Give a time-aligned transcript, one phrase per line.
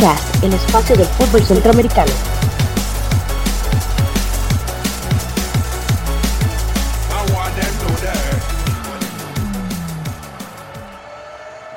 [0.00, 2.10] El espacio del fútbol centroamericano.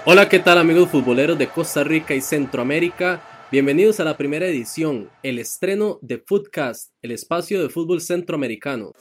[0.05, 3.21] Hola, ¿qué tal amigos futboleros de Costa Rica y Centroamérica?
[3.51, 8.93] Bienvenidos a la primera edición, el estreno de Footcast, el espacio de fútbol centroamericano.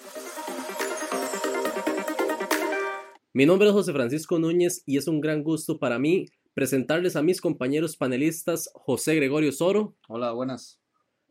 [3.32, 7.22] Mi nombre es José Francisco Núñez y es un gran gusto para mí presentarles a
[7.22, 9.94] mis compañeros panelistas José Gregorio Soro.
[10.08, 10.80] Hola, buenas.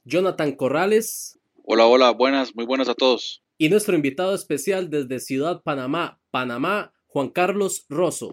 [0.03, 1.39] Jonathan Corrales.
[1.63, 3.43] Hola, hola, buenas, muy buenas a todos.
[3.57, 8.31] Y nuestro invitado especial desde Ciudad Panamá, Panamá, Juan Carlos Rosso.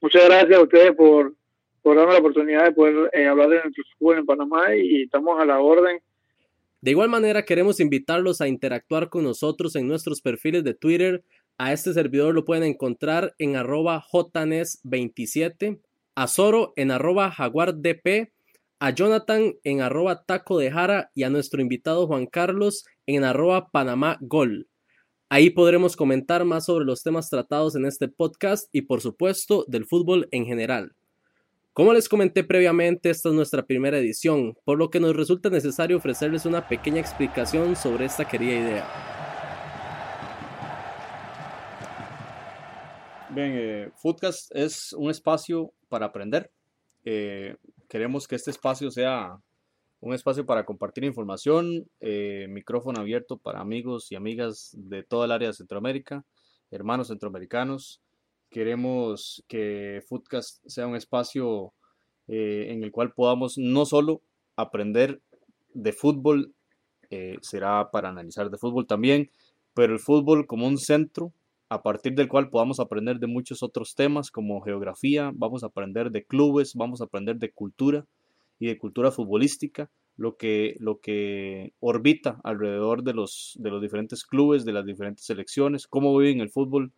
[0.00, 1.34] Muchas gracias a ustedes por,
[1.82, 5.40] por darme la oportunidad de poder eh, hablar de nuestro fútbol en Panamá y estamos
[5.40, 6.00] a la orden.
[6.82, 11.24] De igual manera queremos invitarlos a interactuar con nosotros en nuestros perfiles de Twitter.
[11.58, 15.80] A este servidor lo pueden encontrar en arroba jnes27,
[16.16, 18.32] a Zoro en arroba jaguardp,
[18.80, 23.68] a Jonathan en arroba taco de jara y a nuestro invitado Juan Carlos en arroba
[23.68, 24.66] panamá gol.
[25.28, 29.84] Ahí podremos comentar más sobre los temas tratados en este podcast y por supuesto del
[29.84, 30.94] fútbol en general.
[31.74, 35.98] Como les comenté previamente, esta es nuestra primera edición, por lo que nos resulta necesario
[35.98, 39.16] ofrecerles una pequeña explicación sobre esta querida idea.
[43.36, 43.90] Bien, eh,
[44.52, 46.50] es un espacio para aprender.
[47.04, 47.56] Eh,
[47.88, 49.40] queremos que este espacio sea
[50.00, 55.32] un espacio para compartir información, eh, micrófono abierto para amigos y amigas de toda el
[55.32, 56.24] área de Centroamérica,
[56.70, 58.00] hermanos centroamericanos.
[58.50, 61.72] Queremos que Foodcast sea un espacio
[62.28, 64.20] eh, en el cual podamos no solo
[64.56, 65.20] aprender
[65.74, 66.52] de fútbol,
[67.40, 69.30] será para analizar de fútbol también,
[69.74, 71.32] pero el fútbol como un centro
[71.68, 76.10] a partir del cual podamos aprender de muchos otros temas como geografía, vamos a aprender
[76.10, 78.06] de clubes, vamos a aprender de cultura
[78.58, 84.24] y de cultura futbolística, lo que, lo que orbita alrededor de los, de los diferentes
[84.24, 86.92] clubes, de las diferentes selecciones, cómo viven el fútbol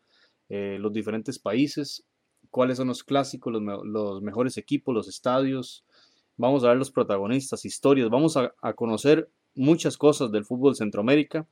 [0.51, 2.05] eh, los diferentes países,
[2.51, 5.85] cuáles son los clásicos, los, los, mejores equipos, los estadios.
[6.37, 11.47] Vamos a ver los protagonistas, historias, vamos a, a conocer muchas cosas del fútbol Centroamérica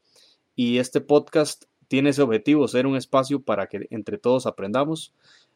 [0.54, 5.12] y este podcast tiene ese objetivo, ser un espacio para que entre todos aprendamos.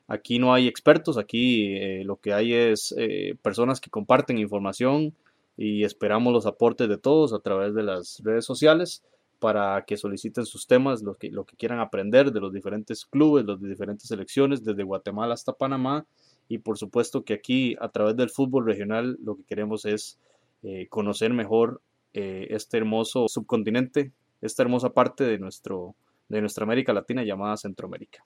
[0.09, 5.15] Aquí no hay expertos, aquí eh, lo que hay es eh, personas que comparten información
[5.57, 9.03] y esperamos los aportes de todos a través de las redes sociales
[9.41, 13.47] para que soliciten sus temas, lo que, lo que quieran aprender de los diferentes clubes,
[13.47, 16.07] las diferentes selecciones, desde Guatemala hasta Panamá.
[16.49, 20.19] Y por supuesto que aquí a través del fútbol regional lo que queremos es
[20.63, 21.81] eh, conocer mejor
[22.13, 24.13] eh, este hermoso subcontinente,
[24.43, 25.95] esta hermosa parte de, nuestro,
[26.31, 28.25] de nuestra América Latina llamada Centroamérica.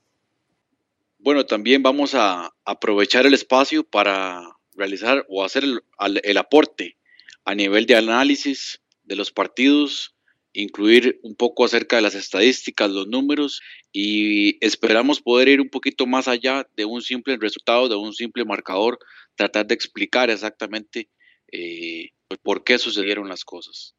[1.19, 4.43] Bueno, también vamos a aprovechar el espacio para
[4.77, 5.81] realizar o hacer el,
[6.23, 6.99] el, aporte
[7.47, 10.15] a nivel de análisis de los partidos,
[10.53, 16.07] incluir un poco acerca de las estadísticas, los números y esperamos poder ir un poquito
[16.07, 18.99] más allá de un simple resultado, de un simple marcador,
[19.35, 21.09] tratar de explicar exactamente
[21.51, 22.11] eh,
[22.43, 23.95] por qué sucedieron las cosas.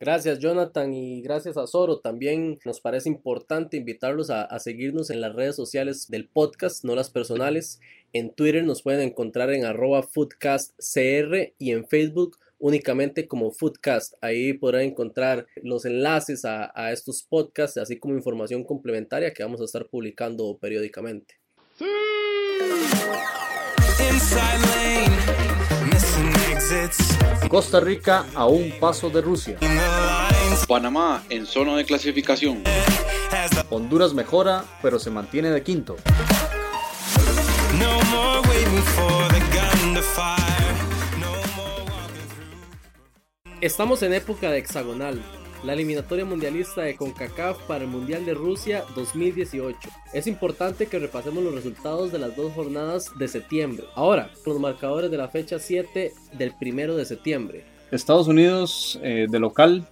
[0.00, 1.98] Gracias Jonathan y gracias a Zoro.
[1.98, 7.10] También nos parece importante invitarlos a, seguirnos en las redes sociales del podcast, no las
[7.10, 7.80] personales.
[8.12, 14.14] En Twitter nos pueden encontrar en arroba foodcastcr y en Facebook únicamente como Foodcast.
[14.20, 19.60] Ahí podrán encontrar los enlaces a, a, estos podcasts, así como información complementaria que vamos
[19.60, 21.36] a estar publicando periódicamente.
[21.78, 21.84] Sí.
[27.48, 29.58] Costa Rica a un paso de Rusia.
[30.66, 32.62] Panamá en zona de clasificación.
[33.70, 35.96] Honduras mejora, pero se mantiene de quinto.
[43.62, 45.22] Estamos en época de hexagonal,
[45.64, 49.78] la eliminatoria mundialista de CONCACAF para el Mundial de Rusia 2018.
[50.12, 53.84] Es importante que repasemos los resultados de las dos jornadas de septiembre.
[53.94, 57.64] Ahora, los marcadores de la fecha 7 del 1 de septiembre.
[57.90, 59.86] Estados Unidos eh, de local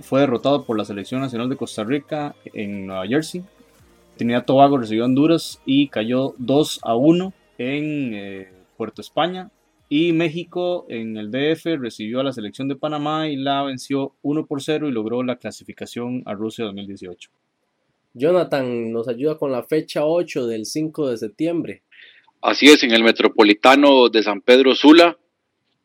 [0.00, 3.44] fue derrotado por la Selección Nacional de Costa Rica en Nueva Jersey.
[4.16, 9.50] Trinidad Tobago recibió Honduras y cayó 2 a 1 en eh, Puerto España.
[9.88, 14.46] Y México en el DF recibió a la selección de Panamá y la venció 1
[14.46, 17.30] por 0 y logró la clasificación a Rusia 2018.
[18.14, 21.82] Jonathan nos ayuda con la fecha 8 del 5 de septiembre.
[22.40, 25.18] Así es, en el Metropolitano de San Pedro Sula,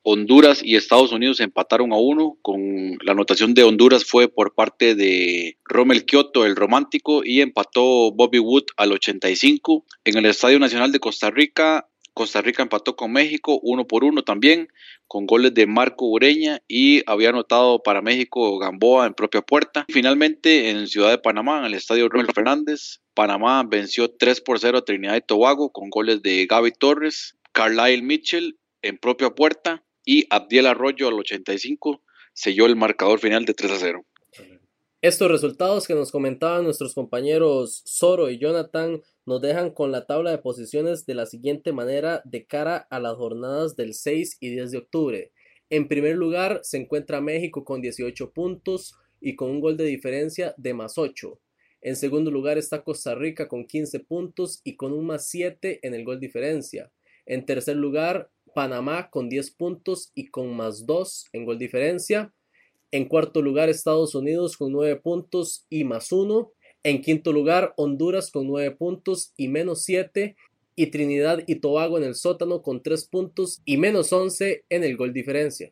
[0.04, 4.96] Honduras y Estados Unidos empataron a uno, con la anotación de Honduras fue por parte
[4.96, 9.86] de Rommel Kioto, el romántico, y empató Bobby Wood al 85.
[10.06, 14.24] En el Estadio Nacional de Costa Rica, Costa Rica empató con México uno por uno
[14.24, 14.68] también,
[15.08, 19.86] con goles de Marco Ureña y había anotado para México Gamboa en propia puerta.
[19.90, 24.80] Finalmente, en Ciudad de Panamá, en el estadio Ronald Fernández, Panamá venció 3 por 0
[24.80, 30.26] a Trinidad y Tobago con goles de Gaby Torres, Carlyle Mitchell en propia puerta y
[30.30, 32.02] Abdiel Arroyo al 85
[32.34, 34.06] selló el marcador final de 3 a 0.
[35.02, 40.32] Estos resultados que nos comentaban nuestros compañeros Soro y Jonathan nos dejan con la tabla
[40.32, 44.72] de posiciones de la siguiente manera de cara a las jornadas del 6 y 10
[44.72, 45.32] de octubre.
[45.70, 50.54] En primer lugar se encuentra México con 18 puntos y con un gol de diferencia
[50.58, 51.40] de más 8.
[51.82, 55.94] En segundo lugar está Costa Rica con 15 puntos y con un más 7 en
[55.94, 56.92] el gol diferencia.
[57.26, 62.34] En tercer lugar, Panamá con 10 puntos y con más 2 en gol diferencia.
[62.92, 66.52] En cuarto lugar, Estados Unidos con 9 puntos y más 1.
[66.84, 70.36] En quinto lugar, Honduras con 9 puntos y menos 7.
[70.76, 74.98] Y Trinidad y Tobago en el sótano con 3 puntos y menos 11 en el
[74.98, 75.72] gol diferencia.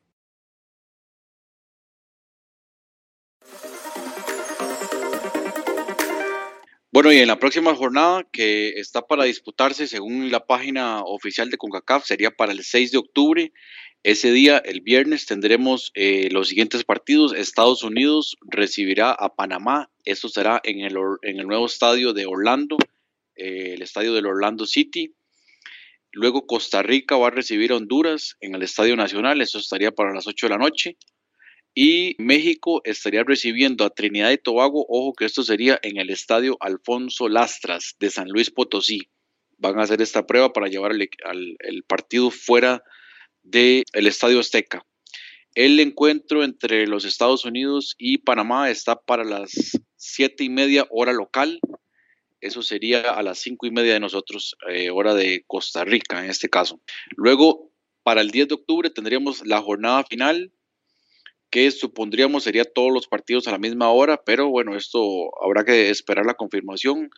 [6.91, 11.57] Bueno, y en la próxima jornada que está para disputarse según la página oficial de
[11.57, 13.51] CONCACAF sería para el 6 de octubre
[14.03, 17.33] ese día, el viernes, tendremos eh, los siguientes partidos.
[17.33, 19.89] Estados Unidos recibirá a Panamá.
[20.09, 20.95] Esto será en el,
[21.45, 22.77] nuevo estadio de Orlando,
[23.35, 25.13] eh, el estadio del Orlando City.
[26.11, 29.39] Luego Costa Rica va a recibir a Honduras en el Estadio Nacional.
[29.39, 30.97] Eso estaría para las 8 de la noche.
[31.75, 34.83] Y México estaría recibiendo a Trinidad y Tobago.
[34.89, 39.11] Ojo que esto sería en el Estadio Alfonso Lastras de San Luis Potosí.
[39.59, 42.81] Van a hacer esta prueba para llevar el partido fuera
[43.44, 44.83] del Estadio Azteca.
[45.53, 51.13] El encuentro entre los Estados Unidos y Panamá está para las siete y media hora
[51.13, 51.59] local.
[52.41, 56.31] Eso sería a las cinco y media de nosotros, eh, hora de Costa Rica en
[56.31, 56.81] este caso.
[57.15, 57.71] Luego,
[58.03, 60.51] para el 10 de octubre tendríamos la jornada final,
[61.51, 65.89] que supondríamos sería todos los partidos a la misma hora, pero bueno, esto habrá que
[65.89, 67.09] esperar la confirmación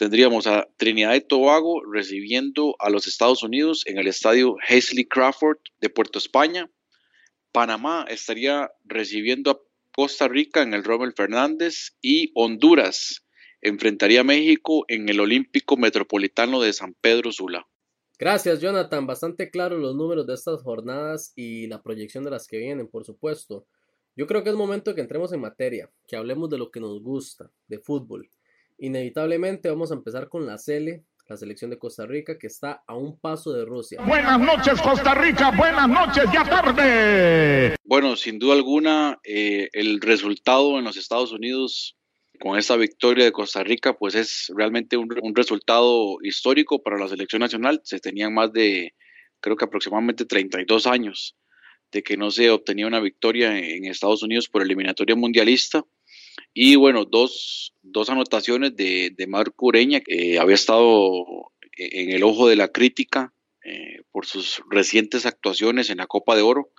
[0.00, 5.58] tendríamos a Trinidad y Tobago recibiendo a los Estados Unidos en el estadio Hazley Crawford
[5.78, 6.70] de Puerto España.
[7.52, 9.60] Panamá estaría recibiendo a
[10.00, 13.22] Costa Rica en el Rommel Fernández y Honduras
[13.60, 17.68] enfrentaría a México en el Olímpico Metropolitano de San Pedro Sula.
[18.18, 19.06] Gracias, Jonathan.
[19.06, 23.04] Bastante claro los números de estas jornadas y la proyección de las que vienen, por
[23.04, 23.66] supuesto.
[24.16, 27.02] Yo creo que es momento que entremos en materia, que hablemos de lo que nos
[27.02, 28.30] gusta, de fútbol.
[28.78, 32.96] Inevitablemente vamos a empezar con la Cele, la selección de Costa Rica que está a
[32.96, 34.02] un paso de Rusia.
[34.04, 37.76] Buenas noches Costa Rica, buenas noches, ya tarde.
[37.84, 41.96] Bueno, sin duda alguna, eh, el resultado en los Estados Unidos
[42.40, 47.06] con esta victoria de Costa Rica, pues es realmente un, un, resultado histórico para la
[47.06, 47.80] selección nacional.
[47.84, 48.94] Se tenían más de,
[49.38, 51.36] creo que aproximadamente 32 años
[51.92, 55.84] de que no se obtenía una victoria en Estados Unidos por eliminatoria mundialista.
[56.52, 62.48] Y bueno, dos, dos anotaciones de, de Marco Ureña, que había estado en el ojo
[62.48, 63.32] de la crítica
[63.64, 66.72] eh, por sus recientes actuaciones en la Copa de Oro.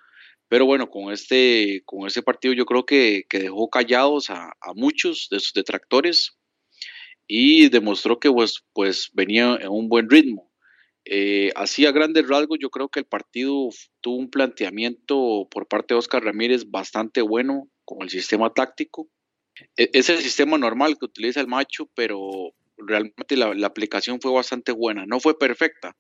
[0.48, 4.74] Pero bueno, con este, con este partido yo creo que, que dejó callados a, a,
[4.76, 6.38] muchos de sus detractores
[7.28, 10.52] y demostró que pues, pues venía en un buen ritmo.
[11.06, 13.70] Eh, así a grandes rasgos, yo creo que el partido
[14.02, 19.10] tuvo un planteamiento por parte de Oscar Ramírez bastante bueno con el sistema táctico.
[19.78, 24.72] E-, es el sistema normal que utiliza el macho, pero realmente la, aplicación fue bastante
[24.72, 25.06] buena.
[25.06, 25.96] No fue perfecta,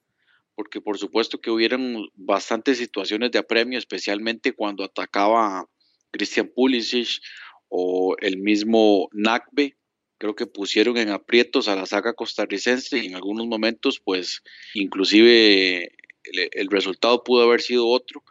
[0.55, 5.65] porque por supuesto que hubieron bastantes situaciones de apremio, especialmente cuando atacaba
[6.11, 7.21] Christian Pulisic
[7.69, 9.77] o el mismo Nakbe.
[10.17, 14.43] Creo que pusieron en aprietos a la saga costarricense y en algunos momentos, pues,
[14.75, 15.93] inclusive
[16.23, 18.23] el resultado pudo haber sido otro.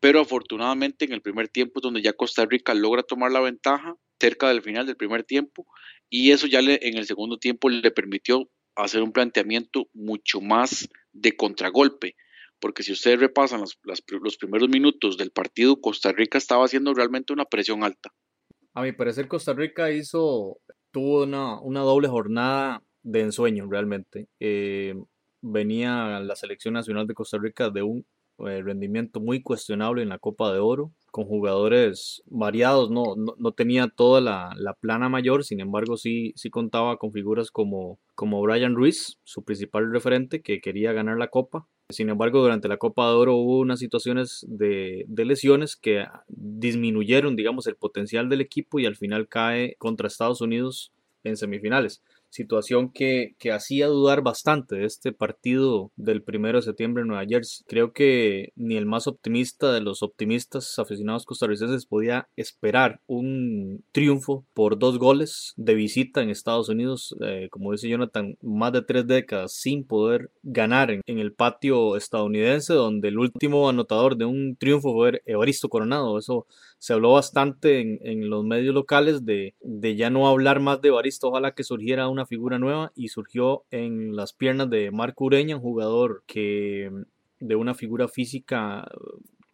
[0.00, 4.48] Pero afortunadamente en el primer tiempo, donde ya Costa Rica logra tomar la ventaja, cerca
[4.48, 5.66] del final del primer tiempo
[6.08, 10.88] y eso ya le, en el segundo tiempo le permitió hacer un planteamiento mucho más
[11.12, 12.16] de contragolpe,
[12.58, 16.94] porque si ustedes repasan los, los, los primeros minutos del partido, Costa Rica estaba haciendo
[16.94, 18.14] realmente una presión alta.
[18.72, 20.58] A mi parecer Costa Rica hizo,
[20.90, 24.28] tuvo una, una doble jornada de ensueño realmente.
[24.40, 24.94] Eh,
[25.42, 28.06] venía la selección nacional de Costa Rica de un
[28.38, 33.86] eh, rendimiento muy cuestionable en la Copa de Oro, con jugadores variados, no, no, tenía
[33.86, 38.74] toda la, la, plana mayor, sin embargo sí, sí contaba con figuras como, como Brian
[38.74, 41.68] Ruiz, su principal referente, que quería ganar la Copa.
[41.90, 47.36] Sin embargo, durante la Copa de Oro hubo unas situaciones de, de lesiones que disminuyeron,
[47.36, 52.02] digamos, el potencial del equipo y al final cae contra Estados Unidos en semifinales
[52.34, 57.24] situación que, que, hacía dudar bastante de este partido del primero de septiembre en Nueva
[57.26, 57.64] Jersey.
[57.68, 64.44] Creo que ni el más optimista de los optimistas aficionados costarricenses podía esperar un triunfo
[64.52, 69.06] por dos goles de visita en Estados Unidos, eh, como dice Jonathan, más de tres
[69.06, 74.92] décadas sin poder ganar en, el patio estadounidense, donde el último anotador de un triunfo
[74.92, 76.18] fue Evaristo Coronado.
[76.18, 76.46] Eso
[76.78, 80.88] se habló bastante en, en los medios locales de, de ya no hablar más de
[80.88, 85.56] Evaristo, ojalá que surgiera una figura nueva y surgió en las piernas de Marco Ureña,
[85.56, 86.90] un jugador que
[87.40, 88.86] de una figura física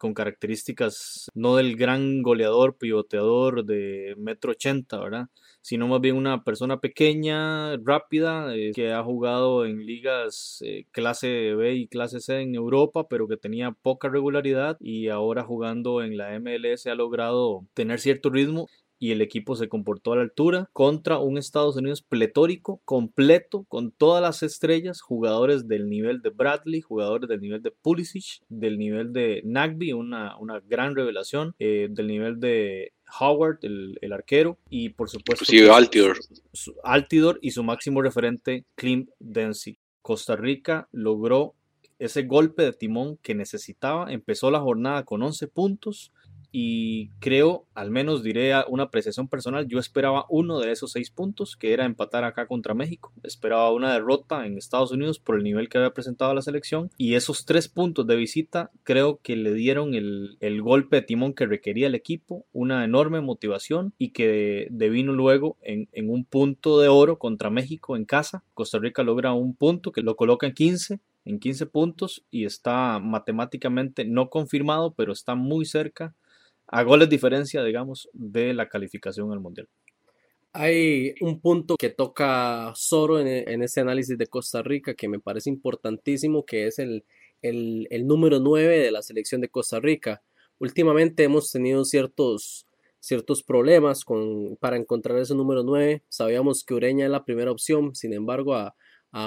[0.01, 5.27] con características no del gran goleador, pivoteador de metro ochenta, ¿verdad?
[5.61, 11.53] Sino más bien una persona pequeña, rápida, eh, que ha jugado en ligas eh, clase
[11.53, 16.17] B y clase C en Europa, pero que tenía poca regularidad y ahora jugando en
[16.17, 18.69] la MLS ha logrado tener cierto ritmo
[19.01, 23.91] y el equipo se comportó a la altura contra un Estados Unidos pletórico, completo, con
[23.91, 29.11] todas las estrellas, jugadores del nivel de Bradley, jugadores del nivel de Pulisic, del nivel
[29.11, 35.09] de Nagby, una, una gran revelación, eh, del nivel de Howard, el, arquero, y por
[35.09, 36.19] supuesto Altidor.
[36.83, 39.79] Altidor y su máximo referente, Clint Dempsey.
[40.03, 41.55] Costa Rica logró
[41.97, 46.11] ese golpe de timón que necesitaba, empezó la jornada con 11 puntos,
[46.51, 51.55] y creo, al menos diré una apreciación personal, yo esperaba uno de esos seis puntos,
[51.55, 53.13] que era empatar acá contra México.
[53.23, 57.15] Esperaba una derrota en Estados Unidos por el nivel que había presentado la selección y
[57.15, 61.87] esos tres puntos de visita creo que le dieron el, golpe de timón que requería
[61.87, 67.17] el equipo, una enorme motivación y que devino luego en, en un punto de oro
[67.17, 68.43] contra México en casa.
[68.53, 72.99] Costa Rica logra un punto que lo coloca en 15 en 15 puntos y está
[72.99, 76.15] matemáticamente no confirmado, pero está muy cerca
[76.71, 79.67] a goles diferencia, digamos, de la calificación al Mundial.
[80.53, 85.49] Hay un punto que toca Soro en, este análisis de Costa Rica que me parece
[85.49, 87.03] importantísimo, que es el,
[87.41, 90.21] el, número 9 de la selección de Costa Rica.
[90.59, 92.65] Últimamente hemos tenido ciertos,
[92.99, 96.03] ciertos problemas con, para encontrar ese número 9.
[96.07, 98.73] Sabíamos que Ureña es la primera opción, sin embargo a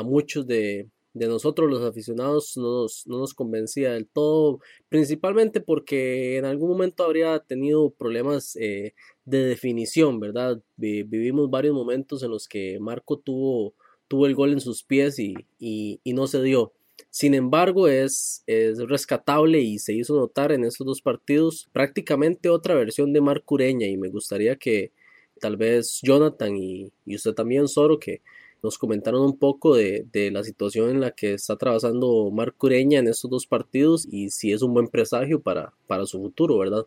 [0.03, 6.37] muchos de, de nosotros los aficionados no nos, no nos convencía del todo, principalmente porque
[6.37, 8.95] en algún momento habría tenido problemas eh,
[9.25, 10.61] de definición, ¿verdad?
[10.77, 13.75] vivimos varios momentos en los que Marco tuvo,
[14.09, 16.73] tuvo el gol en sus pies y, y, no se dio.
[17.11, 22.75] Sin embargo, es, es, rescatable y se hizo notar en estos dos partidos prácticamente otra
[22.75, 24.93] versión de Marco Ureña y me gustaría que
[25.41, 28.23] tal vez Jonathan y, y usted también, Soro, que
[28.65, 33.09] nos comentaron un poco de, la situación en la que está atravesando Marco Ureña en
[33.09, 36.87] estos dos partidos y si es un buen presagio para, para su futuro, ¿verdad?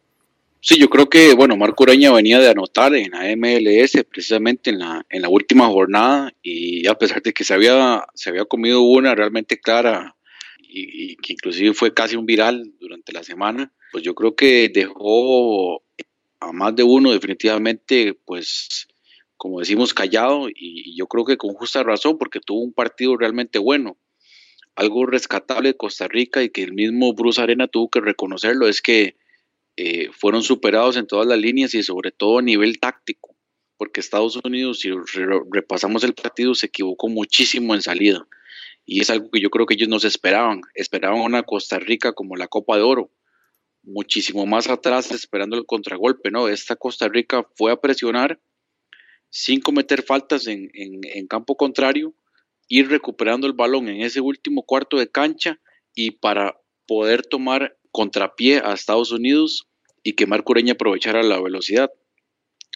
[0.60, 4.80] Sí, yo creo que, bueno, Marco Ureña venía de anotar en la MLS precisamente en
[4.80, 8.82] la, en la última jornada y a pesar de que se había, se había comido
[8.82, 10.16] una realmente clara
[10.68, 15.84] y que inclusive fue casi un viral durante la semana, pues yo creo que dejó
[16.40, 18.88] a más de uno definitivamente, pues
[19.38, 23.60] como decimos, callado y, yo creo que con justa razón porque tuvo un partido realmente
[23.60, 23.98] bueno.
[24.76, 28.82] Algo rescatable de Costa Rica y que el mismo Bruce Arena tuvo que reconocerlo es
[28.82, 29.18] que
[29.76, 33.36] eh, fueron superados en todas las líneas y sobre todo a nivel táctico,
[33.78, 34.90] porque Estados Unidos, si
[35.52, 38.28] repasamos el partido, se equivocó muchísimo en salida.
[38.86, 40.62] Y es algo que yo creo que ellos no se esperaban.
[40.74, 43.12] Esperaban una Costa Rica como la Copa de Oro,
[43.84, 46.48] muchísimo más atrás esperando el contragolpe, ¿no?
[46.48, 48.40] Esta Costa Rica fue a presionar
[49.30, 52.14] sin cometer faltas en, campo contrario,
[52.68, 55.60] ir recuperando el balón en ese último cuarto de cancha
[55.94, 59.68] y para poder tomar contrapié a Estados Unidos
[60.04, 61.92] y que Marco Ureña aprovechara la velocidad.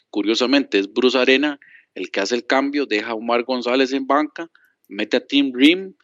[0.10, 1.60] Curiosamente, es Bruce Arena
[1.94, 4.50] el que hace el cambio, deja a Omar González en banca,
[4.88, 5.96] mete a Tim Rim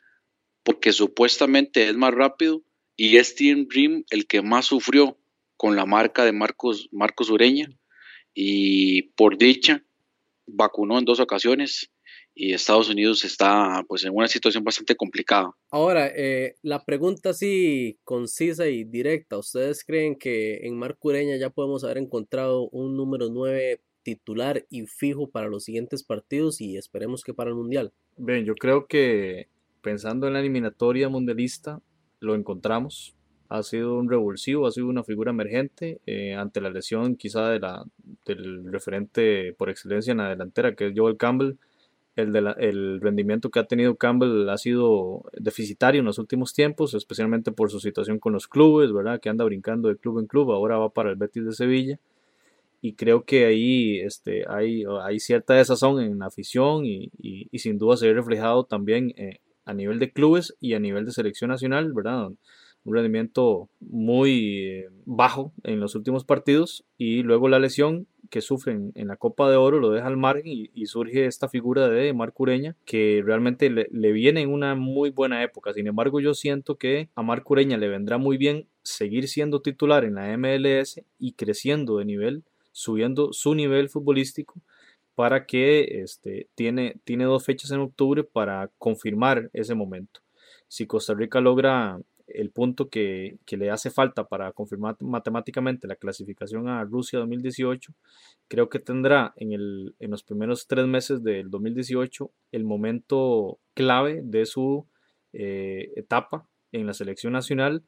[0.64, 2.64] porque supuestamente es más rápido
[2.96, 5.18] y es Tim Rim el que más sufrió
[5.56, 7.70] con la marca de Marcos, Marcos Ureña
[8.34, 9.84] y por dicha
[10.48, 11.92] vacunó en dos ocasiones
[12.34, 15.52] y Estados Unidos está pues en una situación bastante complicada.
[15.72, 21.50] Ahora, eh, la pregunta así concisa y directa, ¿ustedes creen que en Marco Ureña ya
[21.50, 27.24] podemos haber encontrado un número 9 titular y fijo para los siguientes partidos y esperemos
[27.24, 27.92] que para el Mundial?
[28.16, 29.50] Bien, yo creo que
[29.82, 31.82] pensando en la eliminatoria mundialista,
[32.20, 33.17] lo encontramos.
[33.50, 37.60] Ha sido un revulsivo, ha sido una figura emergente eh, ante la lesión quizá de
[37.60, 37.86] la,
[38.26, 41.58] del referente por excelencia en la delantera, que es Joel Campbell.
[42.16, 46.96] El, de el rendimiento que ha tenido Campbell ha sido deficitario en los últimos tiempos,
[46.96, 49.20] especialmente por su situación con los clubes, ¿verdad?
[49.20, 52.00] Que anda brincando de club en club, ahora va para el Betis de Sevilla.
[52.82, 57.78] Y creo que ahí este, hay, hay cierta desazón en la afición y, y, sin
[57.78, 61.50] duda se ve reflejado también eh, a nivel de clubes y a nivel de selección
[61.50, 62.30] nacional, ¿verdad?
[62.88, 68.94] Un rendimiento muy eh, bajo en los últimos partidos y luego la lesión que sufren
[68.96, 72.40] en la Copa de Oro lo deja al margen y, surge esta figura de Marc
[72.40, 75.74] Ureña que realmente le, viene en una muy buena época.
[75.74, 80.06] Sin embargo, yo siento que a Marc Ureña le vendrá muy bien seguir siendo titular
[80.06, 84.62] en la MLS y creciendo de nivel, subiendo su nivel futbolístico
[85.14, 90.22] para que este, tiene, tiene dos fechas en octubre para confirmar ese momento.
[90.70, 96.68] Si Costa Rica logra el punto que, le hace falta para confirmar matemáticamente la clasificación
[96.68, 97.94] a Rusia 2018,
[98.48, 104.22] creo que tendrá en, el, en los primeros tres meses del 2018 el momento clave
[104.24, 104.86] de su
[105.34, 107.84] eh, etapa en la selección nacional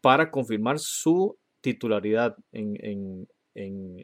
[0.00, 3.26] para confirmar su titularidad en,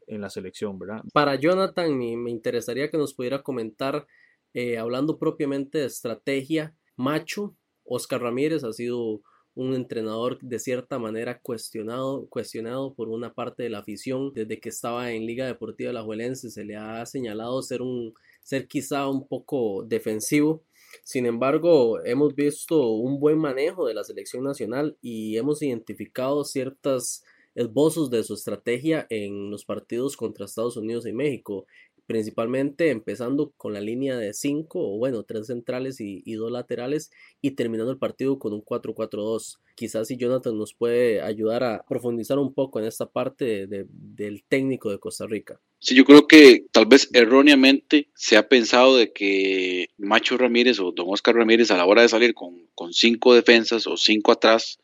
[0.08, 1.02] la selección, ¿verdad?
[1.12, 4.06] Para Jonathan, me, interesaría que nos pudiera comentar,
[4.52, 7.54] eh, hablando propiamente de estrategia, Macho,
[7.84, 9.20] Oscar Ramírez ha sido
[9.54, 14.32] un entrenador de cierta manera cuestionado, cuestionado por una parte de la afición.
[14.34, 18.66] Desde que estaba en Liga Deportiva La Juelense se le ha señalado ser, un, ser
[18.66, 20.62] quizá un poco defensivo.
[21.02, 27.22] Sin embargo, hemos visto un buen manejo de la selección nacional y hemos identificado ciertos
[27.54, 31.66] esbozos de su estrategia en los partidos contra Estados Unidos y México
[32.06, 37.52] principalmente empezando con la línea de 5 o bueno, tres centrales y, dos laterales y
[37.52, 39.58] terminando el partido con un 4-4-2.
[39.74, 44.90] Quizás si Jonathan nos puede ayudar a profundizar un poco en esta parte del técnico
[44.90, 45.60] de Costa Rica.
[45.78, 50.92] Sí, yo creo que tal vez erróneamente se ha pensado de que Macho Ramírez o
[50.92, 54.78] Don Oscar Ramírez a la hora de salir con, con cinco defensas o cinco atrás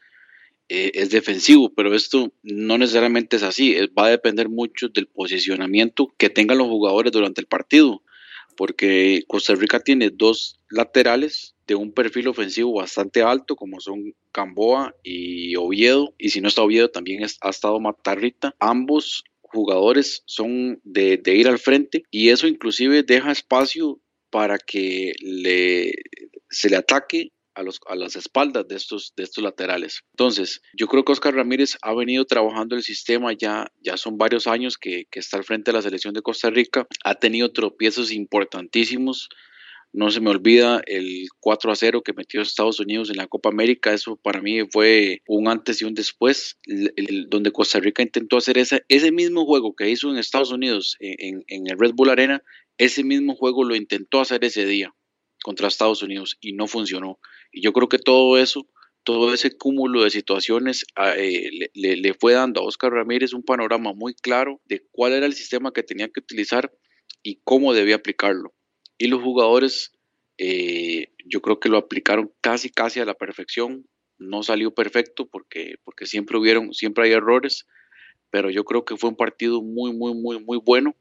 [0.73, 6.15] eh, es defensivo, pero esto no necesariamente es así, va a depender mucho del posicionamiento
[6.17, 8.05] que tengan los jugadores durante el partido,
[8.57, 14.95] porque Costa Rica tiene dos laterales de un perfil ofensivo bastante alto, como son Camboa
[15.03, 21.17] y Oviedo, y si no está Oviedo también ha estado Matarrita, ambos jugadores son de,
[21.17, 25.95] de ir al frente y eso inclusive deja espacio para que le,
[26.49, 30.03] se le ataque a, las espaldas de estos, laterales.
[30.13, 34.47] Entonces, yo creo que Oscar Ramírez ha venido trabajando el sistema ya, ya son varios
[34.47, 38.13] años que, que está al frente de la selección de Costa Rica, ha tenido tropiezos
[38.13, 39.29] importantísimos.
[39.93, 43.49] No se me olvida el 4 a 0 que metió Estados Unidos en la Copa
[43.49, 43.93] América.
[43.93, 46.59] Eso para mí fue un antes y un después,
[47.29, 51.77] donde Costa Rica intentó hacer ese, mismo juego que hizo en Estados Unidos en el
[51.77, 52.41] Red Bull Arena.
[52.79, 54.95] Ese mismo juego lo intentó hacer ese día
[55.43, 57.19] contra Estados Unidos y no funcionó.
[57.53, 58.67] Y yo creo que todo eso,
[59.05, 63.93] todo ese cúmulo de situaciones ah, eh, le, fue dando a Oscar Ramírez un panorama
[63.93, 66.73] muy claro de cuál era el sistema que tenía que utilizar
[67.23, 68.53] y cómo debía aplicarlo.
[68.99, 69.93] Y los jugadores,
[70.39, 73.87] eh, yo creo que lo aplicaron casi, casi a la perfección.
[74.19, 77.67] No salió perfecto porque, porque siempre hubieron, siempre hay errores,
[78.31, 80.95] pero yo creo que fue un partido muy, muy, muy, muy bueno.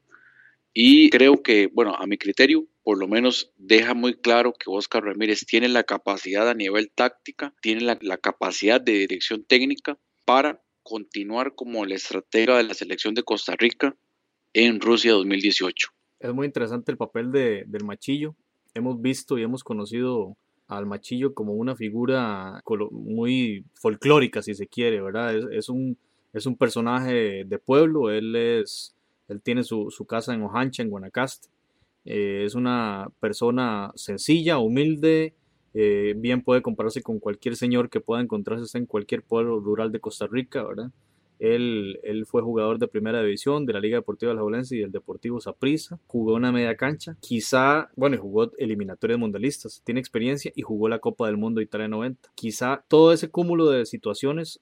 [0.72, 5.04] Y creo que, bueno, a mi criterio, por lo menos deja muy claro que Oscar
[5.04, 11.54] Ramírez tiene la capacidad a nivel táctica, tiene la, capacidad de dirección técnica para continuar
[11.54, 13.96] como el estratega de la selección de Costa Rica
[14.52, 15.88] en Rusia 2018.
[16.20, 18.36] Es muy interesante el papel de, del Machillo.
[18.74, 20.36] Hemos visto y hemos conocido
[20.68, 25.52] al Machillo como una figura muy folclórica, si se quiere, ¿verdad?
[25.52, 25.98] Es, un,
[26.32, 28.94] es un personaje de pueblo, él, es,
[29.30, 31.48] él tiene su, su casa en Ojancha, en Guanacaste
[32.04, 35.34] eh, es una persona sencilla, humilde,
[35.74, 40.00] eh, bien puede compararse con cualquier señor que pueda encontrarse en cualquier pueblo rural de
[40.00, 40.90] Costa Rica, ¿verdad?
[41.38, 44.80] Él, él, fue jugador de primera división de la Liga Deportiva de la Jolense y
[44.80, 45.98] del Deportivo Saprissa.
[46.06, 47.16] Jugó una media cancha.
[47.20, 49.80] Quizá, bueno, jugó eliminatorias mundialistas.
[49.82, 52.28] Tiene experiencia y jugó la Copa del Mundo Italia 90.
[52.34, 54.60] Quizá todo ese cúmulo de situaciones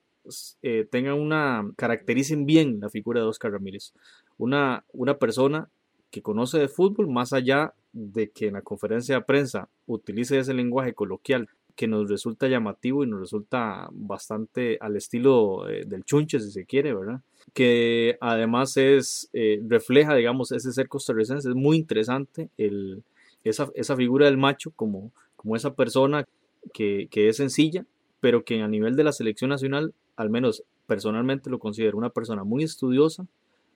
[0.63, 3.93] eh, tengan una, caractericen bien la figura de Oscar Ramírez.
[4.37, 5.69] Una, una persona
[6.11, 10.55] que conoce de fútbol, más allá de que en la conferencia de prensa utilice ese
[10.55, 16.41] lenguaje coloquial que nos resulta llamativo y nos resulta bastante al estilo eh, del chunche,
[16.41, 17.21] si se quiere, ¿verdad?
[17.55, 21.49] Que además es, eh, refleja, digamos, ese ser costarricense.
[21.49, 23.05] Es muy interesante el,
[23.45, 26.27] esa, esa, figura del macho como, como esa persona
[26.73, 27.87] que, que es sencilla,
[28.19, 32.43] pero que a nivel de la selección nacional al menos personalmente lo considero una persona
[32.43, 33.27] muy estudiosa,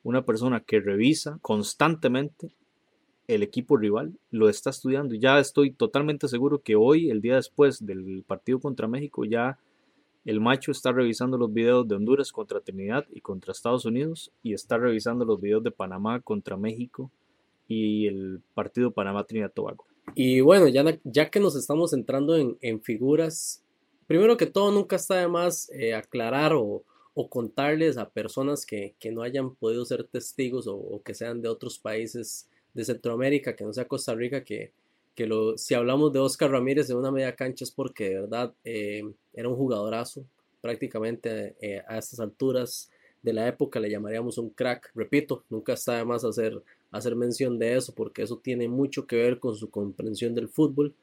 [0.02, 2.50] una persona que revisa constantemente
[3.28, 5.14] el equipo rival, lo está estudiando.
[5.14, 9.60] Ya estoy totalmente seguro que hoy, el día después del partido contra México, ya
[10.24, 14.52] el macho está revisando los videos de Honduras contra Trinidad y contra Estados Unidos y
[14.52, 17.12] está revisando los videos de Panamá contra México
[17.68, 19.86] y el partido Panamá-Trinidad-Tobago.
[20.16, 23.61] Y bueno, ya, ya que nos estamos entrando en, figuras,
[24.12, 26.84] primero que todo, nunca está de más eh, aclarar o,
[27.30, 32.46] contarles a personas que, no hayan podido ser testigos o, que sean de otros países
[32.74, 34.74] de Centroamérica, que no sea Costa Rica, que,
[35.16, 39.02] lo, si hablamos de Oscar Ramírez en una media cancha es porque de verdad eh,
[39.32, 40.26] era un jugadorazo,
[40.60, 42.90] prácticamente eh, a estas alturas
[43.22, 44.90] de la época le llamaríamos un crack.
[44.94, 49.38] Repito, nunca está de más hacer mención de eso porque eso tiene mucho que ver
[49.38, 50.94] con su comprensión del fútbol.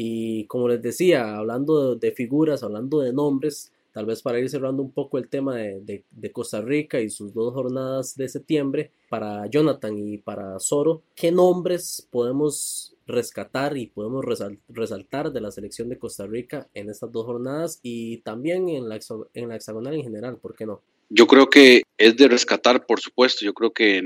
[0.00, 4.80] Y como les decía, hablando de, figuras, hablando de nombres, tal vez para ir cerrando
[4.80, 9.98] un poco el tema de, Costa Rica y sus dos jornadas de septiembre, para Jonathan
[9.98, 14.24] y para Soro, ¿qué nombres podemos rescatar y podemos
[14.68, 19.00] resaltar de la selección de Costa Rica en estas dos jornadas y también en la,
[19.34, 20.36] en hexagonal en general?
[20.36, 20.80] ¿Por qué no?
[21.10, 23.44] Yo creo que es de rescatar, por supuesto.
[23.44, 24.00] Yo creo que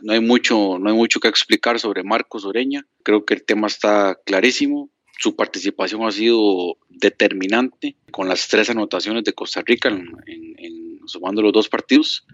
[0.00, 2.86] no hay mucho, no hay mucho que explicar sobre Marcos Oreña.
[3.02, 4.90] Creo que el tema está clarísimo.
[5.18, 11.52] Su participación ha sido determinante con las tres anotaciones de Costa Rica en, sumando los
[11.52, 12.26] dos partidos.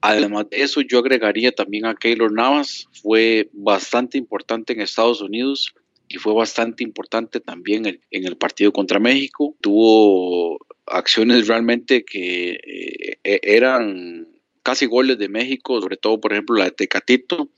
[0.00, 2.88] Además de eso, yo agregaría también a Keylor Navas.
[3.02, 5.74] Fue bastante importante en Estados Unidos
[6.08, 9.56] y fue bastante importante también en el partido contra México.
[9.60, 14.28] Tuvo acciones realmente que eh, e, eran
[14.66, 17.50] casi goles de México, sobre todo por ejemplo la de Tecatito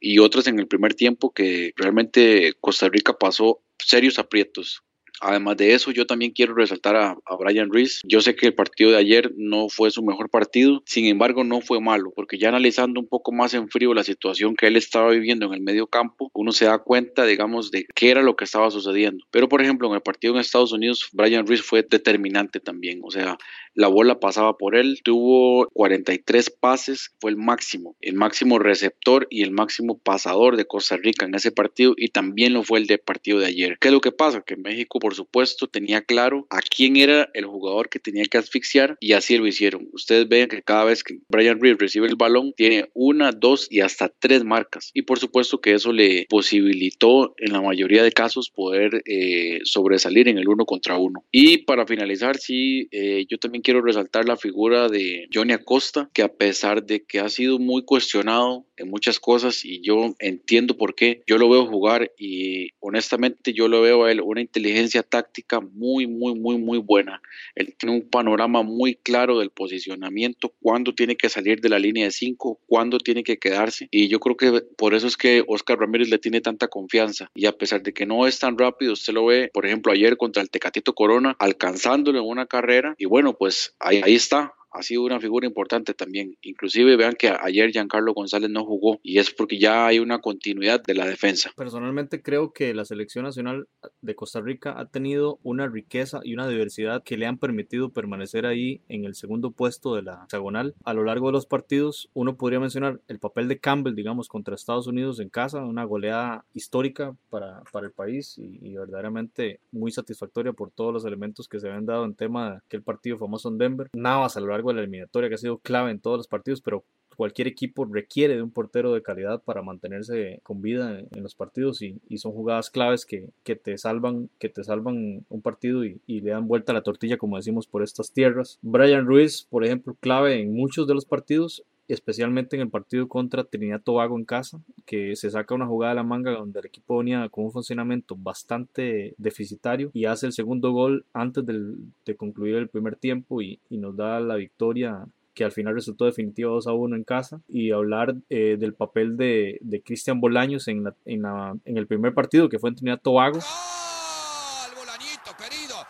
[0.00, 4.82] y otras en el primer tiempo que realmente Costa Rica pasó serios aprietos.
[5.20, 8.00] Además de eso, yo también quiero resaltar a, Brian Reese.
[8.04, 11.60] Yo sé que el partido de ayer no fue su mejor partido, sin embargo no
[11.60, 15.10] fue malo, porque ya analizando un poco más en frío la situación que él estaba
[15.10, 18.44] viviendo en el medio campo, uno se da cuenta, digamos, de qué era lo que
[18.44, 19.24] estaba sucediendo.
[19.30, 23.10] Pero, por ejemplo, en el partido en Estados Unidos, Brian Reese fue determinante también, o
[23.10, 23.38] sea,
[23.74, 29.42] la bola pasaba por él, tuvo 43 pases, fue el máximo, el máximo receptor y
[29.42, 32.98] el máximo pasador de Costa Rica en ese partido y también lo fue el de
[32.98, 33.78] partido de ayer.
[33.80, 34.42] ¿Qué es lo que pasa?
[34.44, 38.96] Que México, por supuesto, tenía claro a quién era el jugador que tenía que asfixiar
[39.00, 39.88] y así lo hicieron.
[39.92, 43.80] Ustedes ven que cada vez que Brian Reeves recibe el balón, tiene una, dos y
[43.80, 44.90] hasta tres marcas.
[44.94, 50.28] Y por supuesto que eso le posibilitó en la mayoría de casos poder eh, sobresalir
[50.28, 51.24] en el uno contra uno.
[51.30, 56.22] Y para finalizar, sí, eh, yo también quiero resaltar la figura de Johnny Acosta, que
[56.22, 60.94] a pesar de que ha sido muy cuestionado en muchas cosas y yo entiendo por
[60.94, 65.60] qué, yo lo veo jugar y honestamente yo lo veo a él una inteligencia táctica
[65.60, 67.20] muy, muy, muy, muy buena.
[67.54, 72.06] Él tiene un panorama muy claro del posicionamiento, cuándo tiene que salir de la línea
[72.06, 73.88] de 5, cuándo tiene que quedarse.
[73.90, 77.30] Y yo creo que por eso es que Oscar Ramírez le tiene tanta confianza.
[77.34, 80.16] Y a pesar de que no es tan rápido, usted lo ve, por ejemplo, ayer
[80.16, 82.94] contra el Tecatito Corona, alcanzándolo en una carrera.
[82.96, 86.36] Y bueno, pues pues, ahí, ahí está, ha sido una figura importante también.
[86.42, 90.82] Inclusive vean que ayer Giancarlo González no jugó y es porque ya hay una continuidad
[90.82, 91.50] de la defensa.
[91.56, 93.68] Personalmente creo que la selección nacional
[94.00, 98.46] de Costa Rica ha tenido una riqueza y una diversidad que le han permitido permanecer
[98.46, 100.74] ahí en el segundo puesto de la hexagonal.
[100.84, 104.54] A lo largo de los partidos uno podría mencionar el papel de Campbell, digamos, contra
[104.54, 110.52] Estados Unidos en casa, una goleada histórica para, para el país y, verdaderamente muy satisfactoria
[110.52, 113.58] por todos los elementos que se habían dado en tema de aquel partido famoso en
[113.58, 113.90] Denver.
[113.92, 116.60] Navas a lo largo de la eliminatoria que ha sido clave en todos los partidos,
[116.60, 116.84] pero
[117.20, 121.82] cualquier equipo requiere de un portero de calidad para mantenerse con vida en, los partidos
[121.82, 126.48] y, son jugadas claves que, te salvan que te salvan un partido y, le dan
[126.48, 128.58] vuelta a la tortilla como decimos por estas tierras.
[128.62, 133.44] Brian Ruiz por ejemplo clave en muchos de los partidos especialmente en el partido contra
[133.44, 136.98] Trinidad Tobago en casa, que se saca una jugada de la manga donde el equipo
[136.98, 142.68] venía con un funcionamiento bastante deficitario y hace el segundo gol antes de concluir el
[142.68, 146.96] primer tiempo y, nos da la victoria que al final resultó definitivo 2 a 1
[146.96, 151.24] en casa, y hablar eh, del papel de, de Cristian Bolaños en, en,
[151.64, 153.38] en, el primer partido que fue en Trinidad Tobago.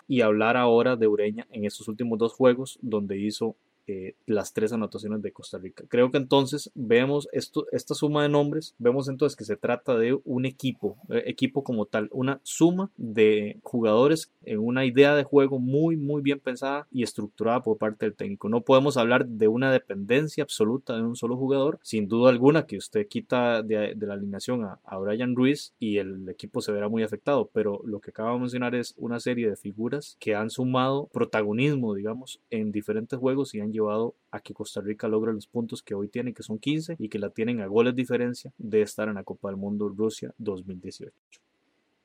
[0.07, 3.57] Y hablar ahora de Ureña en estos últimos dos juegos donde hizo
[3.87, 5.85] eh, las tres anotaciones de Costa Rica.
[5.89, 10.19] Creo que entonces vemos esto, esta suma de nombres, vemos entonces que se trata de
[10.25, 15.59] un equipo, eh, equipo como tal, una suma de jugadores en una idea de juego
[15.59, 18.49] muy, muy bien pensada y estructurada por parte del técnico.
[18.49, 22.77] No podemos hablar de una dependencia absoluta de un solo jugador, sin duda alguna que
[22.77, 27.03] usted quita de, la alineación a, a Brian Ruiz y el equipo se verá muy
[27.03, 31.09] afectado, pero lo que acabo de mencionar es una serie de figuras que han sumado
[31.13, 35.83] protagonismo, digamos, en diferentes juegos y han llevado a que Costa Rica logre los puntos
[35.83, 39.09] que hoy tiene, que son 15, y que la tienen a goles diferencia de estar
[39.09, 41.13] en la Copa del Mundo Rusia 2018.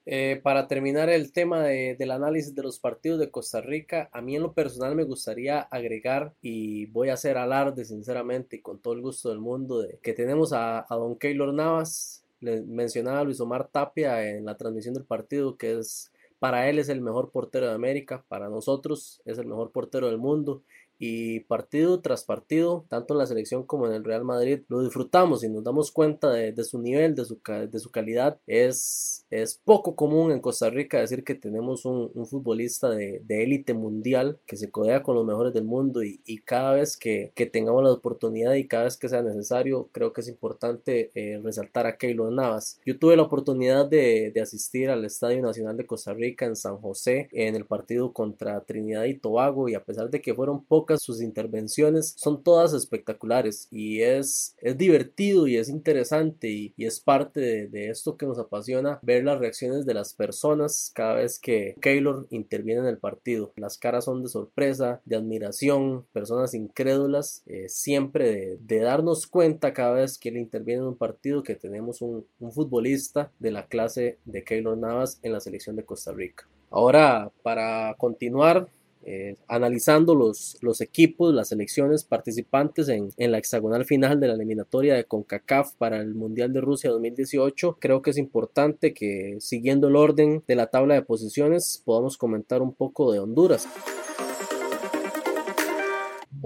[0.08, 4.36] Eh, para terminar el tema del análisis de los partidos de Costa Rica, a mí
[4.36, 8.94] en lo personal me gustaría agregar y voy a hacer alarde sinceramente y con todo
[8.94, 13.24] el gusto del mundo de que tenemos a, a don Keylor Navas, le mencionaba a
[13.24, 17.32] Luis Omar Tapia en la transmisión del partido que es para él es el mejor
[17.32, 20.62] portero de América, para nosotros es el mejor portero del mundo
[20.98, 25.44] y partido tras partido, tanto en la selección como en el Real Madrid, lo disfrutamos
[25.44, 28.40] y nos damos cuenta de, su nivel, de su, de su calidad.
[28.48, 34.40] Es, es poco común en Costa Rica decir que tenemos un, futbolista de élite mundial
[34.46, 38.54] que se codea con los mejores del mundo y, cada vez que, tengamos la oportunidad
[38.54, 42.80] y cada vez que sea necesario, creo que es importante eh, resaltar a Keylor Navas.
[42.86, 46.78] Yo tuve la oportunidad de, de asistir al Estadio Nacional de Costa Rica en San
[46.78, 50.85] José en el partido contra Trinidad y Tobago y a pesar de que fueron pocos
[50.98, 57.68] sus intervenciones son todas espectaculares y es, es divertido y es interesante y, es parte
[57.68, 62.28] de, esto que nos apasiona ver las reacciones de las personas cada vez que Keylor
[62.30, 63.52] interviene en el partido.
[63.56, 69.94] Las caras son de sorpresa, de admiración, personas incrédulas, eh, siempre de, darnos cuenta cada
[69.94, 74.20] vez que él interviene en un partido que tenemos un, un futbolista de la clase
[74.26, 76.48] de Keylor Navas en la selección de Costa Rica.
[76.70, 78.68] Ahora, para continuar,
[79.06, 84.34] eh, analizando los, los equipos, las selecciones participantes en, en, la hexagonal final de la
[84.34, 89.90] eliminatoria de CONCACAF para el Mundial de Rusia 2018, creo que es importante que siguiendo
[89.90, 93.68] el orden de la tabla de posiciones podamos comentar un poco de Honduras.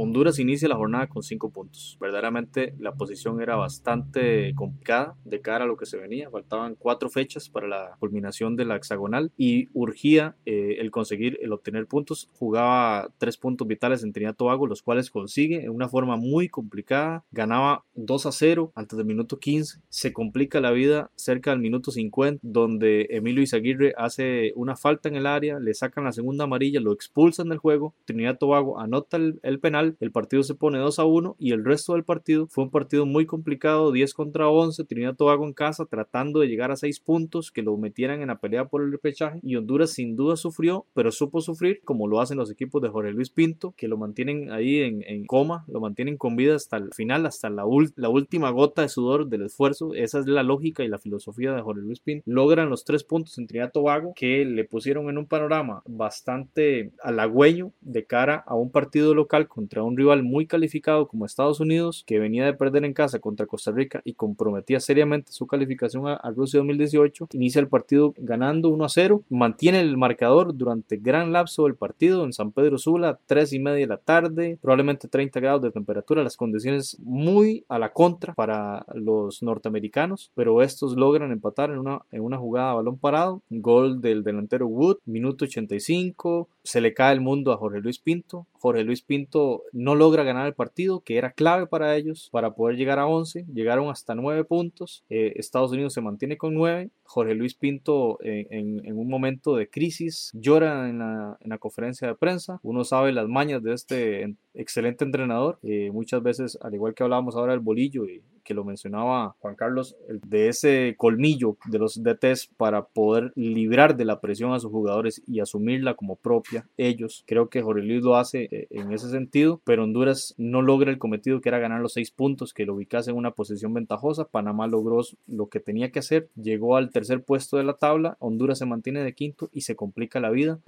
[0.02, 1.98] Honduras inicia la jornada con cinco puntos.
[2.00, 6.30] Verdaderamente la posición era bastante complicada de cara a lo que se venía.
[6.30, 11.52] Faltaban cuatro fechas para la culminación de la hexagonal y urgía eh, el conseguir, el
[11.52, 12.30] obtener puntos.
[12.32, 17.26] Jugaba tres puntos vitales en Trinidad Tobago, los cuales consigue en una forma muy complicada.
[17.32, 19.82] Ganaba 2 a 0 antes del minuto 15.
[19.90, 25.18] Se complica la vida cerca del minuto 50, donde Emilio Izaguirre hace una falta en
[25.18, 27.94] el área, le sacan la segunda amarilla, lo expulsan del juego.
[28.06, 31.94] Trinidad Tobago anota el penal el partido se pone 2 a 1 y el resto
[31.94, 36.40] del partido fue un partido muy complicado, 10 contra 11, Trinidad Tobago en casa tratando
[36.40, 39.56] de llegar a 6 puntos que lo metieran en la pelea por el repechaje y
[39.56, 43.30] Honduras sin duda sufrió, pero supo sufrir como lo hacen los equipos de Jorge Luis
[43.30, 47.50] Pinto, que lo mantienen ahí en, coma, lo mantienen con vida hasta el final, hasta
[47.50, 47.64] la,
[47.96, 51.62] la última gota de sudor del esfuerzo, esa es la lógica y la filosofía de
[51.62, 55.28] Jorge Luis Pinto, logran los 3 puntos en Trinidad Tobago que le pusieron en un
[55.28, 61.26] panorama bastante halagüeño de cara a un partido local contra un rival muy calificado como
[61.26, 65.48] Estados Unidos, que venía de perder en casa contra Costa Rica y comprometía seriamente su
[65.48, 70.98] calificación a, Rusia 2018, inicia el partido ganando 1 a 0, mantiene el marcador durante
[70.98, 75.08] gran lapso del partido en San Pedro Sula, 3 y media de la tarde, probablemente
[75.08, 80.96] 30 grados de temperatura, las condiciones muy a la contra para los norteamericanos, pero estos
[80.96, 85.46] logran empatar en una, en una jugada a balón parado, gol del delantero Wood, minuto
[85.46, 90.24] 85, se le cae el mundo a Jorge Luis Pinto, Jorge Luis Pinto no logra
[90.24, 93.46] ganar el partido, que era clave para ellos para poder llegar a 11.
[93.52, 95.04] Llegaron hasta 9 puntos.
[95.10, 96.92] Eh, Estados Unidos se mantiene con 9.
[97.04, 102.60] Jorge Luis Pinto en, un momento de crisis llora en la, conferencia de prensa.
[102.62, 105.60] Uno sabe las mañas de este excelente entrenador.
[105.64, 109.54] Eh, muchas veces, al igual que hablábamos ahora del bolillo y que lo mencionaba Juan
[109.54, 114.72] Carlos, de ese colmillo de los DTs para poder librar de la presión a sus
[114.72, 117.24] jugadores y asumirla como propia ellos.
[117.28, 120.98] Creo que Jorge Luis lo hace eh, en ese sentido, pero Honduras no logra el
[120.98, 124.26] cometido que era ganar los seis puntos, que lo ubicase en una posición ventajosa.
[124.26, 128.58] Panamá logró lo que tenía que hacer, llegó al tercer puesto de la tabla, Honduras
[128.58, 130.60] se mantiene de quinto y se complica la vida.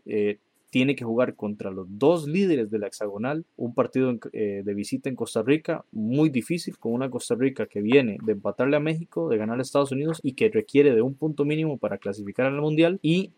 [0.72, 5.10] Tiene que jugar contra los dos líderes de la hexagonal, un partido eh, de visita
[5.10, 9.30] en Costa Rica muy difícil, con una Costa Rica que viene de empatarle a México,
[9.30, 12.62] de ganar a Estados Unidos y que requiere de un punto mínimo para clasificar al
[12.62, 13.32] Mundial y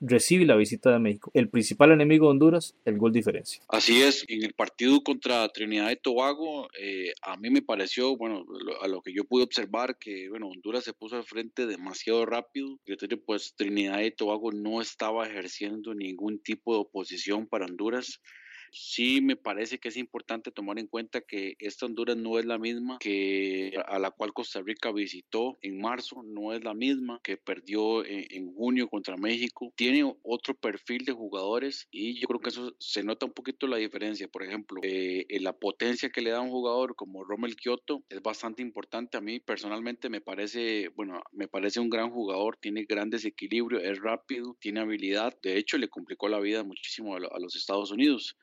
[0.00, 1.30] recibe la visita de México.
[1.34, 3.62] El principal enemigo de Honduras, el gol diferencia.
[3.68, 8.44] Así es, en el partido contra Trinidad y Tobago, eh, a mí me pareció, bueno,
[8.82, 12.78] a lo que yo pude observar, que bueno, Honduras se puso al frente demasiado rápido,
[13.24, 18.20] pues Trinidad y Tobago no estaba ejerciendo ningún tipo de oposición para Honduras.
[18.72, 22.58] Sí me parece que es importante tomar en cuenta que esta Honduras no es la
[22.58, 27.36] misma que a la cual Costa Rica visitó en marzo, no es la misma que
[27.36, 29.72] perdió en, junio contra México.
[29.76, 33.76] Tiene otro perfil de jugadores y yo creo que eso se nota un poquito la
[33.76, 34.28] diferencia.
[34.28, 38.62] Por ejemplo, eh, la potencia que le da un jugador como Rommel Kioto es bastante
[38.62, 39.16] importante.
[39.16, 44.00] A mí personalmente me parece, bueno, me parece un gran jugador, tiene gran desequilibrio, es
[44.00, 45.36] rápido, tiene habilidad.
[45.42, 48.36] De hecho, le complicó la vida muchísimo a los Estados Unidos.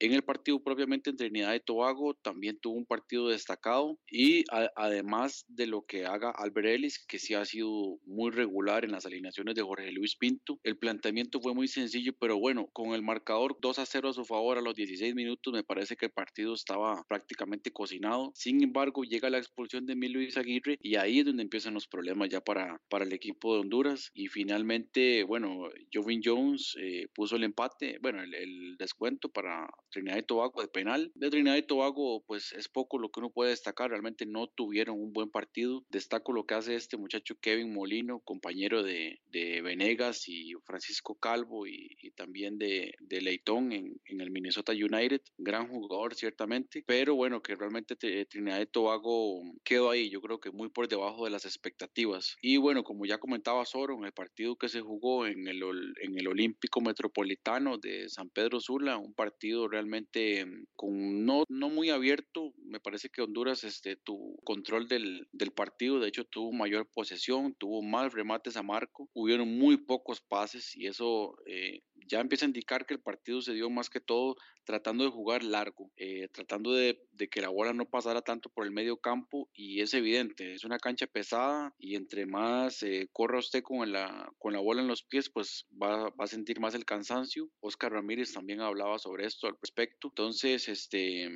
[0.00, 5.44] En el partido propiamente en Trinidad y Tobago también tuvo un partido destacado y además
[5.48, 9.54] de lo que haga Albert Ellis, que sí ha sido muy regular en las alineaciones
[9.54, 13.78] de Jorge Luis Pinto, el planteamiento fue muy sencillo, pero bueno, con el marcador 2
[13.78, 17.04] a 0 a su favor a los 16 minutos me parece que el partido estaba
[17.08, 18.32] prácticamente cocinado.
[18.34, 21.86] Sin embargo, llega la expulsión de Mil Luis Aguirre y ahí es donde empiezan los
[21.86, 27.36] problemas ya para, para el equipo de Honduras y finalmente, bueno, Jovin Jones eh, puso
[27.36, 31.12] el empate, bueno, el descuento para Trinidad y Tobago de penal.
[31.14, 33.90] De Trinidad y Tobago, pues es poco lo que uno puede destacar.
[33.90, 35.84] Realmente no tuvieron un buen partido.
[35.88, 41.68] Destaco lo que hace este muchacho Kevin Molino, compañero de, de Venegas y Francisco Calvo
[41.68, 45.20] y, también de, de Leitón en, en, el Minnesota United.
[45.38, 46.82] Gran jugador, ciertamente.
[46.86, 50.10] Pero bueno, que realmente Trinidad y Tobago quedó ahí.
[50.10, 52.36] Yo creo que muy por debajo de las expectativas.
[52.42, 55.62] Y bueno, como ya comentaba Soro, en el partido que se jugó en el,
[56.02, 61.68] en el Olímpico Metropolitano de San Pedro Sula, un partido realmente mm, con no, no
[61.68, 62.52] muy abierto.
[62.58, 67.54] Me parece que Honduras este, tuvo control del, del partido, de hecho tuvo mayor posesión,
[67.54, 72.48] tuvo más remates a marco, hubieron muy pocos pases y eso eh, ya empieza a
[72.48, 76.72] indicar que el partido se dio más que todo tratando de jugar largo, eh, tratando
[76.72, 76.98] de,
[77.30, 80.78] que la bola no pasara tanto por el medio campo y es evidente, es una
[80.78, 85.02] cancha pesada y entre más eh, corra usted con la, con la bola en los
[85.02, 87.50] pies, pues va, va a sentir más el cansancio.
[87.60, 90.08] Oscar Ramírez también hablaba sobre esto al respecto.
[90.08, 91.30] Entonces, este,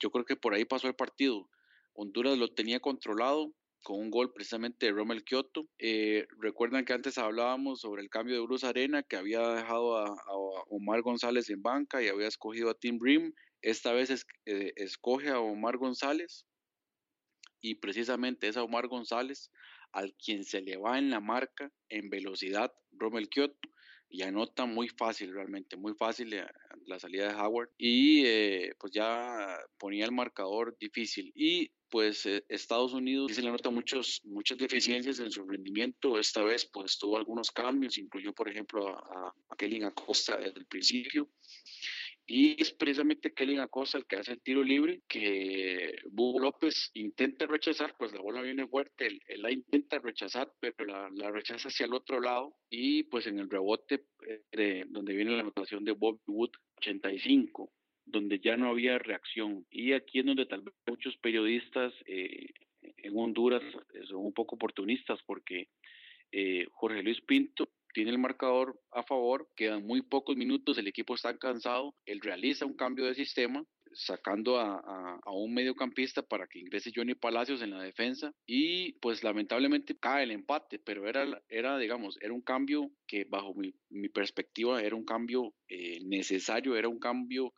[0.00, 1.48] yo creo que por ahí pasó el partido.
[1.94, 5.68] Honduras lo tenía controlado con un gol precisamente de Rommel Kioto.
[5.78, 10.16] Eh, recuerdan que antes hablábamos sobre el cambio de Bruce Arena, que había dejado a,
[10.68, 13.32] Omar González en banca y había escogido a Tim Brim.
[13.62, 14.10] Esta vez
[14.46, 16.46] eh, escoge a Omar González
[17.60, 19.50] y precisamente es a Omar González
[19.92, 23.58] al quien se le va en la marca en velocidad Rommel Kioto
[24.10, 26.46] y anota muy fácil realmente, muy fácil eh,
[26.86, 32.44] la salida de Howard y eh, pues ya ponía el marcador difícil y pues eh,
[32.48, 37.16] Estados Unidos se le nota muchos, muchas deficiencias en su rendimiento, esta vez pues tuvo
[37.16, 41.28] algunos cambios, incluyó por ejemplo a, a Kelly Acosta desde el principio
[42.30, 47.46] y es precisamente Kelly Acosta el que hace el tiro libre, que Hugo López intenta
[47.46, 51.94] rechazar, pues la bola viene fuerte, él, la intenta rechazar, pero la, rechaza hacia el
[51.94, 52.54] otro lado.
[52.68, 54.04] Y pues en el rebote,
[54.52, 57.72] eh, donde viene la anotación de Bob Wood, 85
[58.10, 59.66] donde ya no había reacción.
[59.70, 62.46] Y aquí es donde tal vez muchos periodistas eh,
[62.80, 63.62] en Honduras
[64.08, 65.68] son un poco oportunistas porque
[66.32, 71.14] eh, Jorge Luis Pinto tiene el marcador a favor, quedan muy pocos minutos, el equipo
[71.14, 76.92] está cansado, él realiza un cambio de sistema, sacando a, un mediocampista para que ingrese
[76.94, 82.18] Johnny Palacios en la defensa y pues lamentablemente cae el empate, pero era, era digamos,
[82.20, 83.72] era un cambio que bajo mi,
[84.08, 87.52] perspectiva era un cambio eh, necesario, era un cambio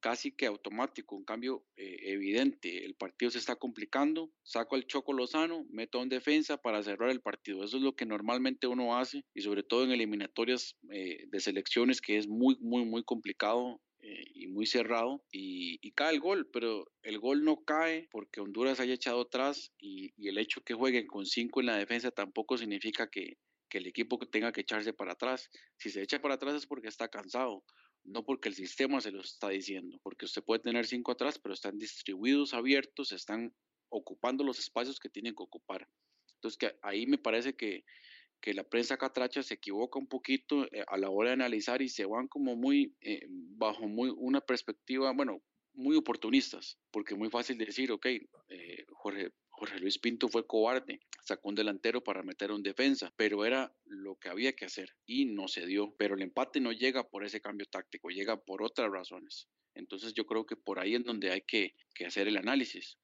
[0.00, 2.84] casi que automático, un cambio eh, evidente.
[2.84, 7.20] El partido se está complicando, saco al Choco Lozano, meto en defensa para cerrar el
[7.20, 7.64] partido.
[7.64, 12.00] Eso es lo que normalmente uno hace y sobre todo en eliminatorias eh, de selecciones
[12.00, 16.90] que es muy, muy, muy complicado eh, y muy cerrado y, cae el gol, pero
[17.02, 21.06] el gol no cae porque Honduras haya echado atrás y, y el hecho que jueguen
[21.06, 23.36] con cinco en la defensa tampoco significa que,
[23.68, 25.50] que el equipo tenga que echarse para atrás.
[25.76, 27.64] Si se echa para atrás es porque está cansado
[28.04, 31.54] no porque el sistema se lo está diciendo, porque usted puede tener cinco atrás, pero
[31.54, 33.54] están distribuidos, abiertos, están
[33.88, 35.88] ocupando los espacios que tienen que ocupar.
[36.34, 37.84] Entonces, que ahí me parece que,
[38.40, 41.88] que la prensa catracha se equivoca un poquito eh, a la hora de analizar y
[41.88, 45.42] se van como muy eh, bajo muy una perspectiva, bueno,
[45.74, 49.30] muy oportunistas, porque es muy fácil decir, ok, eh, Jorge,
[49.60, 54.18] Jorge Luis Pinto fue cobarde, sacó un delantero para meter un defensa, pero era lo
[54.18, 55.94] que había que hacer y no se dio.
[55.98, 59.48] Pero el empate no llega por ese cambio táctico, llega por otras razones.
[59.74, 61.74] Entonces yo creo que por ahí es donde hay que,
[62.06, 62.96] hacer el análisis.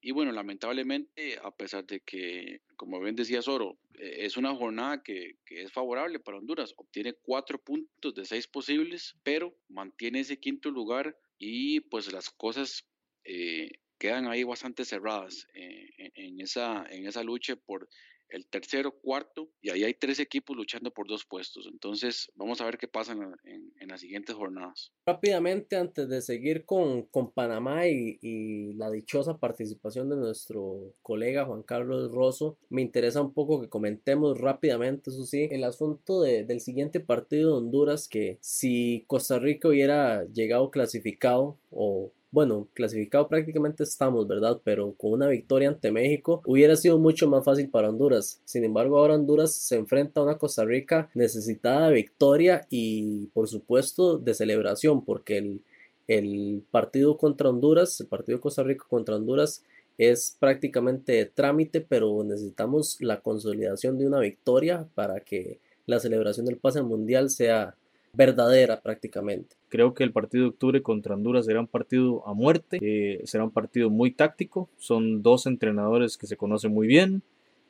[0.00, 5.02] Y bueno, lamentablemente, a pesar de que, como bien decía Soro, eh, es una jornada
[5.02, 10.70] que, es favorable para Honduras, obtiene cuatro puntos de seis posibles, pero mantiene ese quinto
[10.70, 12.86] lugar y pues las cosas
[13.24, 17.86] eh, quedan ahí bastante cerradas eh, en, esa, en esa lucha por
[18.30, 21.68] el tercero, cuarto, y ahí hay tres equipos luchando por dos puestos.
[21.70, 24.92] Entonces, vamos a ver qué pasa en, en, las siguientes jornadas.
[25.04, 31.44] Rápidamente, antes de seguir con, con Panamá y, y, la dichosa participación de nuestro colega
[31.44, 36.44] Juan Carlos Rosso, me interesa un poco que comentemos rápidamente, eso sí, el asunto de,
[36.44, 43.28] del siguiente partido de Honduras, que si Costa Rica hubiera llegado clasificado o bueno, clasificado
[43.28, 44.60] prácticamente estamos, ¿verdad?
[44.62, 48.40] Pero con una victoria ante México hubiera sido mucho más fácil para Honduras.
[48.44, 53.48] Sin embargo, ahora Honduras se enfrenta a una Costa Rica necesitada de victoria y por
[53.48, 55.58] supuesto de celebración, porque
[56.06, 59.64] el, partido contra Honduras, el partido de Costa Rica contra Honduras
[59.98, 66.58] es prácticamente trámite, pero necesitamos la consolidación de una victoria para que la celebración del
[66.58, 67.76] pase mundial sea
[68.12, 69.56] verdadera prácticamente.
[69.68, 73.44] Creo que el partido de octubre contra Honduras será un partido a muerte, eh, será
[73.44, 77.22] un partido muy táctico, son dos entrenadores que se conocen muy bien.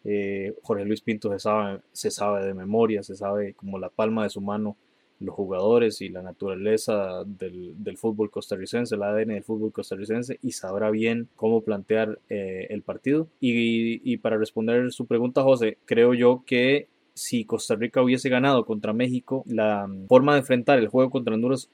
[0.04, 4.24] Eh, Jorge Luis Pinto se sabe, se sabe de memoria, se sabe como la palma
[4.24, 4.76] de su mano
[5.20, 10.90] los jugadores y la naturaleza del, fútbol costarricense, el ADN del fútbol costarricense y sabrá
[10.90, 13.28] bien cómo plantear eh, el partido.
[13.38, 16.88] Y, y, para responder su pregunta, José, creo yo que
[17.20, 21.68] si Costa Rica hubiese ganado contra México, la forma de enfrentar el juego contra Honduras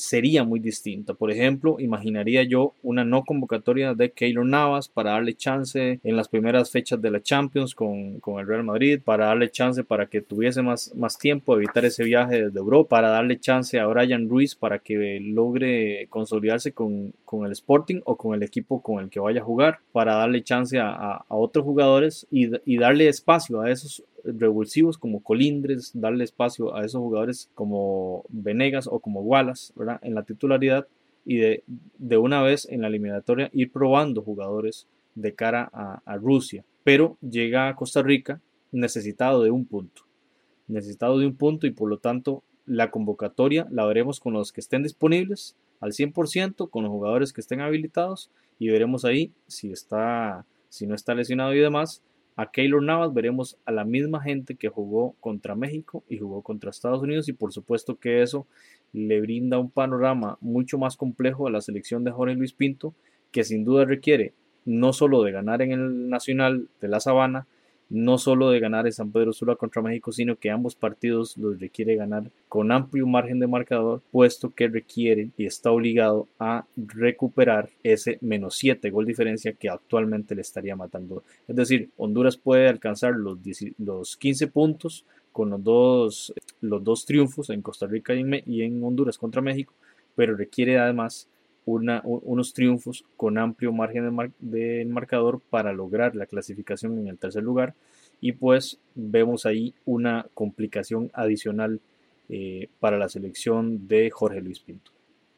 [0.00, 1.14] sería muy distinta.
[1.14, 6.28] Por ejemplo, imaginaría yo una no convocatoria de Keylor Navas para darle chance en las
[6.28, 10.22] primeras fechas de la Champions con, con, el Real Madrid, para darle chance para que
[10.22, 14.54] tuviese más, más tiempo, evitar ese viaje desde Europa, para darle chance a Brian Ruiz
[14.54, 19.20] para que logre consolidarse con, con el Sporting o con el equipo con el que
[19.20, 23.70] vaya a jugar, para darle chance a, a, otros jugadores y, y darle espacio a
[23.70, 30.14] esos revulsivos como Colindres, darle espacio a esos jugadores como Venegas o como Wallace en
[30.14, 30.86] la titularidad
[31.24, 31.64] y de,
[31.98, 36.64] de, una vez en la eliminatoria ir probando jugadores de cara a, Rusia.
[36.84, 38.40] Pero llega a Costa Rica
[38.72, 40.02] necesitado de un punto,
[40.68, 44.60] necesitado de un punto y por lo tanto la convocatoria la veremos con los que
[44.60, 50.44] estén disponibles al 100%, con los jugadores que estén habilitados y veremos ahí si está
[50.68, 52.02] si no está lesionado y demás
[52.36, 56.70] a Keylor Navas, veremos a la misma gente que jugó contra México y jugó contra
[56.70, 58.46] Estados Unidos y por supuesto que eso
[58.92, 62.94] le brinda un panorama mucho más complejo a la selección de Jorge Luis Pinto
[63.30, 64.32] que sin duda requiere
[64.64, 67.46] no solo de ganar en el Nacional de la Sabana,
[67.90, 71.58] no solo de ganar en San Pedro Sula contra México, sino que ambos partidos los
[71.60, 77.68] requiere ganar con amplio margen de marcador, puesto que requiere y está obligado a recuperar
[77.82, 81.24] ese menos 7 gol diferencia que actualmente le estaría matando.
[81.48, 83.38] Es decir, Honduras puede alcanzar los,
[83.78, 89.18] los 15 puntos con los dos, los dos triunfos en Costa Rica y en Honduras
[89.18, 89.74] contra México,
[90.14, 91.28] pero requiere además
[91.66, 97.74] unos triunfos con amplio margen de, marcador para lograr la clasificación en el tercer lugar
[98.20, 101.80] y pues vemos ahí una complicación adicional
[102.28, 104.90] eh, para la selección de Jorge Luis Pinto.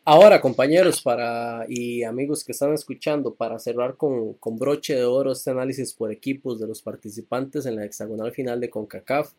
[0.04, 5.30] Ahora, compañeros para, y amigos que están escuchando, para cerrar con, con, broche de oro
[5.30, 9.32] este análisis por equipos de los participantes en la hexagonal final de CONCACAF,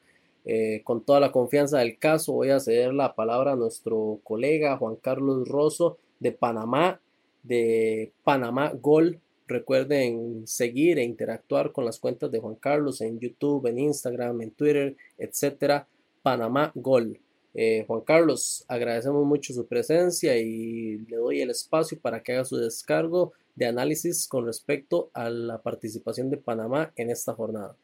[0.46, 4.78] eh, con toda la confianza del caso, voy a ceder la palabra a nuestro colega
[4.78, 7.00] Juan Carlos Rosso de Panamá,
[7.44, 9.20] de Panamá Gol.
[9.46, 14.52] Recuerden seguir e interactuar con las cuentas de Juan Carlos en YouTube, en Instagram, en
[14.52, 15.86] Twitter, etcétera.
[16.24, 17.20] Panamá Gol.
[17.54, 22.46] Eh, Juan Carlos, agradecemos mucho su presencia y le doy el espacio para que haga
[22.46, 27.76] su descargo de análisis con respecto a la participación de Panamá en esta jornada.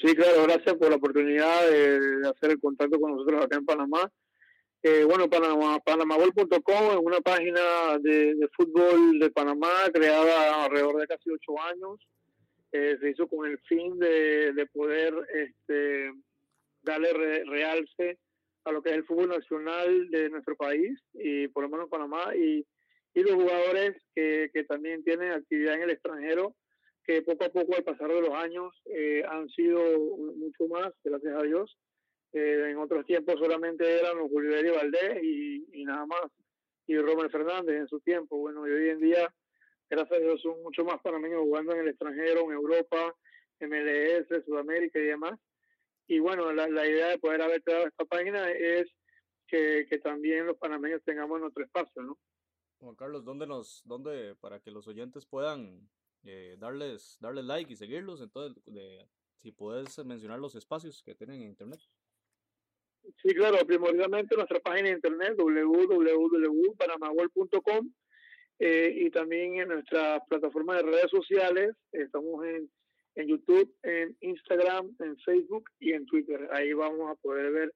[0.00, 4.10] Sí, claro, gracias por la oportunidad de, hacer el contacto con nosotros acá en Panamá.
[4.82, 7.60] Eh, bueno, Panamá, panamagol.com es una página
[8.00, 12.00] de, fútbol de Panamá creada alrededor de casi ocho años.
[12.72, 16.12] Eh, se hizo con el fin de, poder este,
[16.80, 18.18] darle realce
[18.64, 22.34] a lo que es el fútbol nacional de nuestro país y por lo menos Panamá
[22.34, 22.64] y,
[23.12, 26.54] y los jugadores que, que también tienen actividad en el extranjero
[27.04, 29.80] que poco a poco al pasar de los años eh, han sido
[30.36, 31.76] mucho más, gracias a Dios.
[32.32, 36.30] Eh, en otros tiempos solamente eran los Julio Valdés y, nada más,
[36.86, 38.38] y Romero Fernández en su tiempo.
[38.38, 39.32] Bueno, y hoy en día,
[39.88, 43.14] gracias a Dios, son mucho más panameños jugando en el extranjero, en Europa,
[43.60, 45.38] MLS, Sudamérica y demás.
[46.06, 48.88] Y bueno, la, idea de poder haber creado esta página es
[49.46, 52.18] que, que también los panameños tengamos nuestro espacio, ¿no?
[52.80, 55.88] Juan Carlos, ¿dónde nos, dónde, para que los oyentes puedan
[56.24, 58.20] eh, darles, darles like y seguirlos.
[58.20, 61.80] Entonces, de, si puedes mencionar los espacios que tienen en internet.
[63.22, 67.90] Sí, claro, primordialmente nuestra página de internet www.panamagol.com.
[68.58, 71.74] eh, y también en nuestras plataformas de redes sociales.
[71.92, 72.70] Estamos en,
[73.14, 76.48] en YouTube, en Instagram, en Facebook y en Twitter.
[76.52, 77.72] Ahí vamos a poder ver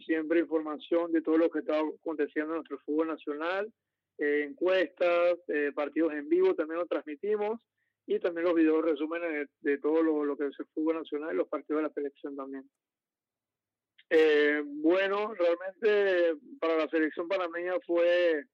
[0.00, 3.72] siempre información de todo lo que está aconteciendo en nuestro fútbol nacional,
[4.18, 7.60] eh, encuestas, eh, partidos en vivo también lo transmitimos
[8.06, 11.36] y también los videos resúmenes de, todo lo, lo, que es el fútbol nacional y
[11.36, 12.68] los partidos de la selección también.
[14.10, 18.44] Eh, bueno, realmente para la selección panameña fue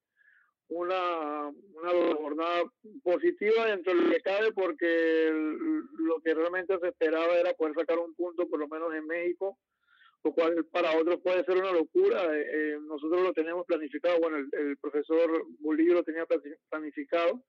[0.69, 2.63] una, una jornada
[3.03, 7.99] positiva dentro de lo que cabe porque lo que realmente se esperaba era poder sacar
[7.99, 9.57] un punto por lo menos en México
[10.23, 12.23] lo cual para otros puede ser una locura.
[12.35, 16.25] Eh, eh, nosotros lo tenemos planificado, bueno, el, profesor Bolillo lo tenía
[16.69, 17.41] planificado.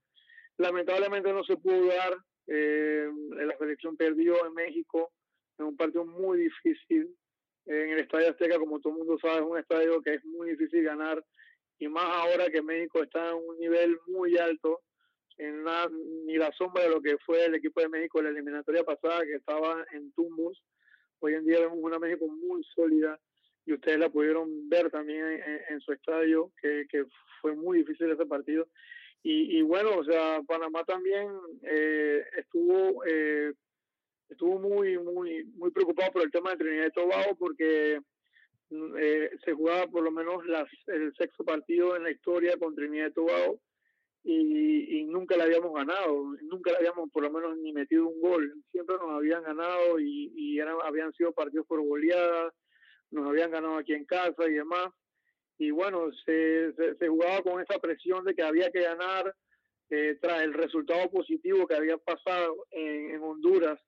[0.62, 5.12] Lamentablemente no se pudo dar, eh, la selección perdió en México
[5.58, 7.14] en un partido muy difícil.
[7.66, 10.50] En el Estadio Azteca, como todo el mundo sabe, es un estadio que es muy
[10.50, 11.22] difícil ganar
[11.78, 14.80] y más ahora que México está en un nivel muy alto,
[15.38, 15.64] en
[16.26, 19.24] ni la sombra de lo que fue el equipo de México en la eliminatoria pasada,
[19.24, 20.62] que estaba en tumbos
[21.24, 23.16] Hoy en día vemos una México muy sólida
[23.64, 26.84] y ustedes la pudieron ver también en, su estadio, que,
[27.40, 28.66] fue muy difícil ese partido.
[29.24, 31.30] Y, bueno, o sea, Panamá también
[31.62, 33.52] eh, estuvo eh,
[34.28, 38.00] estuvo muy muy muy preocupado por el tema de Trinidad y Tobago porque
[38.70, 43.08] eh, se jugaba por lo menos las, el sexto partido en la historia con Trinidad
[43.08, 43.60] y Tobago
[44.24, 48.54] y, nunca le habíamos ganado, nunca le habíamos por lo menos ni metido un gol,
[48.70, 52.54] siempre nos habían ganado y, y habían sido partidos por goleadas,
[53.10, 54.88] nos habían ganado aquí en casa y demás,
[55.62, 56.74] y bueno, se,
[57.06, 59.32] jugaba con esa presión de que había que ganar
[59.90, 63.78] eh, tras el resultado positivo que había pasado en, en, Honduras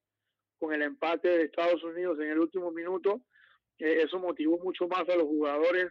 [0.59, 3.23] con el empate de Estados Unidos en el último minuto,
[3.79, 5.91] eh, eso motivó mucho más a los jugadores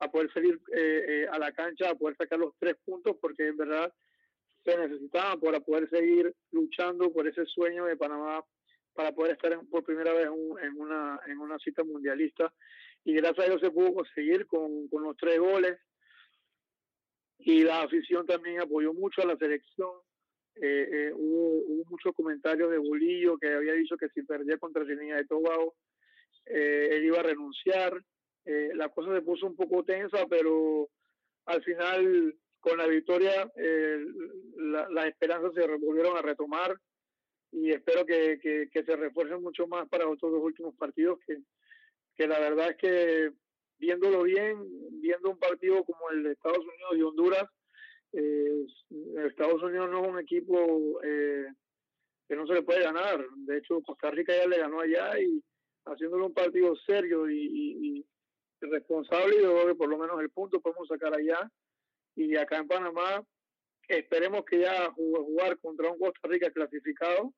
[0.00, 3.46] a poder salir eh, eh, a la cancha, a poder sacar los tres puntos, porque
[3.46, 3.92] en verdad
[4.64, 8.44] se necesitaban para poder seguir luchando por ese sueño de Panamá,
[8.94, 12.52] para poder estar por primera vez en, una, en una cita mundialista.
[13.04, 15.78] Y gracias a Dios se pudo conseguir con, con los tres goles.
[17.38, 19.90] Y la afición también apoyó mucho a la selección.
[20.62, 25.16] Eh, hubo, hubo, muchos comentarios de Bolillo que había dicho que si perdía contra Trinidad
[25.16, 25.74] de Tobago,
[26.44, 28.02] él iba a renunciar.
[28.44, 30.88] Eh, la cosa se puso un poco tensa, pero
[31.46, 34.04] al final con la victoria eh,
[34.56, 36.74] las esperanzas se volvieron a retomar
[37.52, 41.38] y espero que, que, se refuercen mucho más para otros dos últimos partidos que,
[42.20, 43.32] que la verdad es que
[43.78, 44.58] viéndolo bien,
[45.00, 47.44] viendo un partido como el de Estados Unidos y Honduras,
[48.12, 48.66] eh,
[49.26, 51.46] Estados Unidos no es un equipo eh,
[52.28, 53.24] que no se le puede ganar.
[53.36, 55.42] De hecho, Costa Rica ya le ganó allá y
[55.86, 58.04] haciéndole un partido serio y,
[58.60, 61.50] responsable y yo creo que por lo menos el punto podemos sacar allá.
[62.16, 63.24] Y acá en Panamá
[63.88, 67.32] esperemos que ya jugar contra un Costa Rica clasificado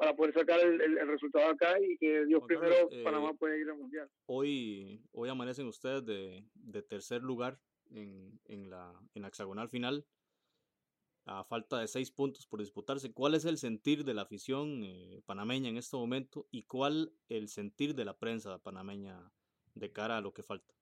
[0.00, 3.76] para poder sacar el, resultado acá y que Dios primero eh, Panamá pueda ir al
[3.76, 4.08] Mundial.
[4.24, 7.58] Hoy, hoy amanecen ustedes de, de tercer lugar
[7.90, 10.06] en, en, la, en la hexagonal final
[11.26, 13.12] a falta de seis puntos por disputarse.
[13.12, 17.48] ¿Cuál es el sentir de la afición eh, panameña en este momento y cuál el
[17.48, 19.30] sentir de la prensa panameña
[19.74, 20.74] de cara a lo que falta?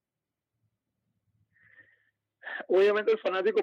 [2.68, 3.62] Obviamente el fanático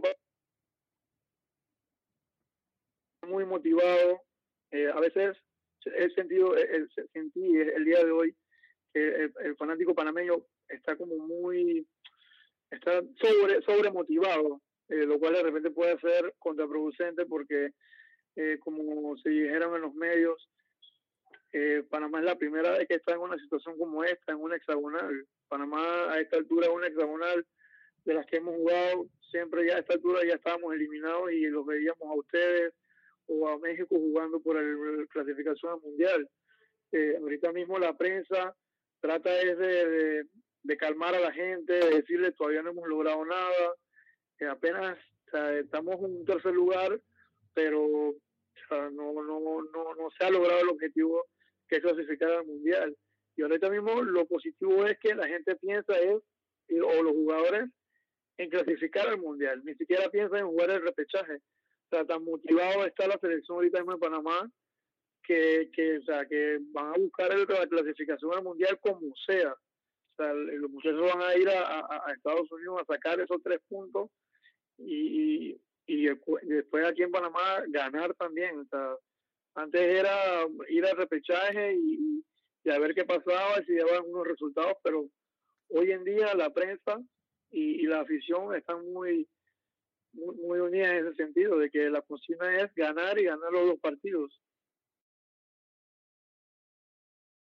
[3.25, 4.21] muy motivado.
[4.75, 5.37] Eh, a veces
[5.85, 8.35] he sentido, el, sentí el día de hoy
[8.93, 10.35] que el, fanático panameño
[10.67, 11.87] está como muy,
[12.71, 17.71] está sobre, sobre motivado, eh, lo cual de repente puede ser contraproducente porque,
[18.35, 20.49] eh, como se dijeron en los medios,
[21.53, 24.57] eh, Panamá es la primera vez que está en una situación como esta, en una
[24.57, 25.25] hexagonal.
[25.47, 27.45] Panamá a esta altura es una hexagonal
[28.03, 31.65] de las que hemos jugado, siempre ya a esta altura ya estábamos eliminados y los
[31.65, 32.73] veíamos a ustedes
[33.27, 36.29] o a México jugando por la clasificación mundial.
[36.91, 38.55] Eh, ahorita mismo la prensa
[38.99, 40.25] trata de,
[40.63, 43.75] de, calmar a la gente, de decirle todavía no hemos logrado nada,
[44.37, 44.97] que apenas
[45.59, 46.99] estamos en un tercer lugar,
[47.53, 48.13] pero
[48.71, 51.25] no, no, no, no se ha logrado el objetivo
[51.67, 52.95] que clasificar al mundial.
[53.35, 56.17] Y ahorita mismo lo positivo es que la gente piensa es,
[56.81, 57.69] o los jugadores,
[58.37, 61.39] en clasificar al mundial, ni siquiera piensan en jugar el repechaje.
[62.03, 64.51] Tan motivado está la selección ahorita mismo en Panamá
[65.23, 69.53] que, que, o sea, que van a buscar la clasificación al mundial como sea.
[69.53, 74.09] O sea, los muchachos van a ir a, Estados Unidos a sacar esos tres puntos
[74.77, 76.05] y, y,
[76.43, 78.59] después aquí en Panamá ganar también.
[78.59, 78.95] O sea,
[79.55, 82.23] antes era ir al repechaje y,
[82.69, 85.07] a ver qué pasaba, si daban unos resultados, pero
[85.69, 86.99] hoy en día la prensa
[87.51, 89.27] y, la afición están muy
[90.15, 93.79] muy, unidas en ese sentido, de que la consigna es ganar y ganar los dos
[93.79, 94.41] partidos.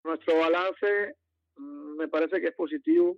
[0.03, 1.16] Nuestro balance
[1.57, 3.18] mm, me parece que es positivo,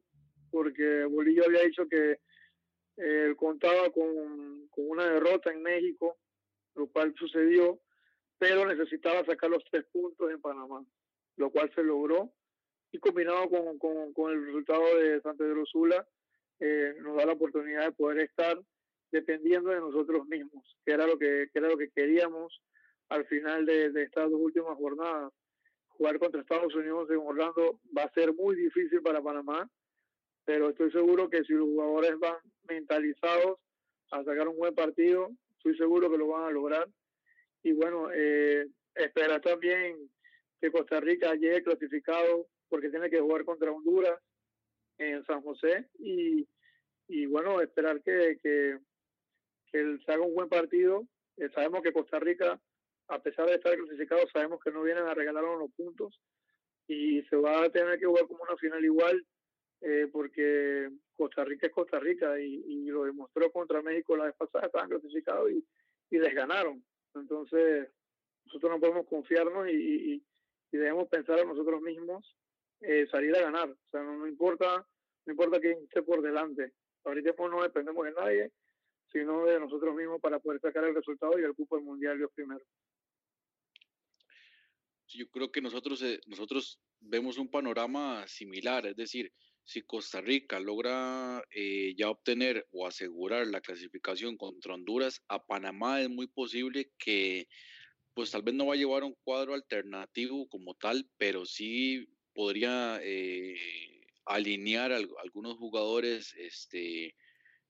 [0.51, 6.17] porque Bolillo había dicho que eh, él contaba con, con una derrota en México,
[6.75, 7.79] lo cual sucedió,
[8.37, 10.85] pero necesitaba sacar los tres puntos en Panamá,
[11.37, 12.33] lo cual se logró
[12.91, 16.07] y combinado con, con, con el resultado de San Pedro Sula,
[16.59, 18.57] eh, nos da la oportunidad de poder estar
[19.13, 22.61] dependiendo de nosotros mismos, que era lo que, que era lo que queríamos
[23.09, 25.31] al final de, estas dos últimas jornadas.
[25.89, 29.69] Jugar contra Estados Unidos en Orlando va a ser muy difícil para Panamá,
[30.43, 32.37] pero estoy seguro que si los jugadores van
[32.67, 33.59] mentalizados
[34.09, 36.87] a sacar un buen partido, estoy seguro que lo van a lograr.
[37.61, 40.09] Y bueno, eh, esperar también
[40.59, 44.19] que Costa Rica llegue clasificado porque tiene que jugar contra Honduras
[44.97, 46.47] en San José y,
[47.07, 48.79] y bueno, esperar que, que,
[49.73, 51.05] que se haga un buen partido.
[51.37, 52.61] Eh, sabemos que Costa Rica,
[53.07, 56.21] a pesar de estar clasificado, sabemos que no vienen a regalarnos los puntos
[56.87, 59.25] y se va a tener que jugar como una final igual
[59.81, 64.35] eh, porque Costa Rica es Costa Rica y, y, lo demostró contra México la vez
[64.35, 65.65] pasada, estaban clasificados y,
[66.11, 66.83] y les ganaron.
[67.15, 67.89] Entonces,
[68.45, 70.23] nosotros no podemos confiarnos y, y,
[70.71, 72.35] debemos pensar a nosotros mismos
[72.81, 73.69] eh, salir a ganar.
[73.69, 74.87] O sea, no, no, importa
[75.25, 76.71] no importa quién esté por delante.
[77.03, 78.51] Ahorita no dependemos de nadie,
[79.13, 82.65] sino de nosotros mismos para poder sacar el resultado y el cupo del Mundial primero.
[85.07, 89.31] Yo creo que nosotros, eh, nosotros vemos un panorama similar, es decir,
[89.63, 96.01] si Costa Rica logra eh, ya obtener o asegurar la clasificación contra Honduras, a Panamá
[96.01, 97.47] es muy posible que
[98.13, 102.99] pues tal vez no va a llevar un cuadro alternativo como tal, pero sí podría
[103.01, 103.55] eh,
[104.25, 107.15] alinear algunos jugadores este,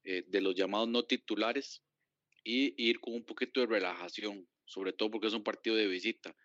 [0.04, 1.82] eh, de los llamados no titulares
[2.44, 6.36] y ir con un poquito de relajación, sobre todo porque es un partido de visita.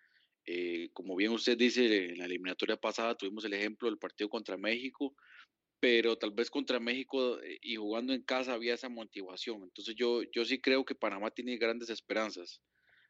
[0.46, 4.56] Eh, como bien usted dice, en la eliminatoria pasada tuvimos el ejemplo del partido contra
[4.56, 5.14] México,
[5.78, 9.62] pero tal vez contra México eh, y jugando en casa había esa motivación.
[9.62, 12.62] Entonces yo, yo sí creo que Panamá tiene grandes esperanzas.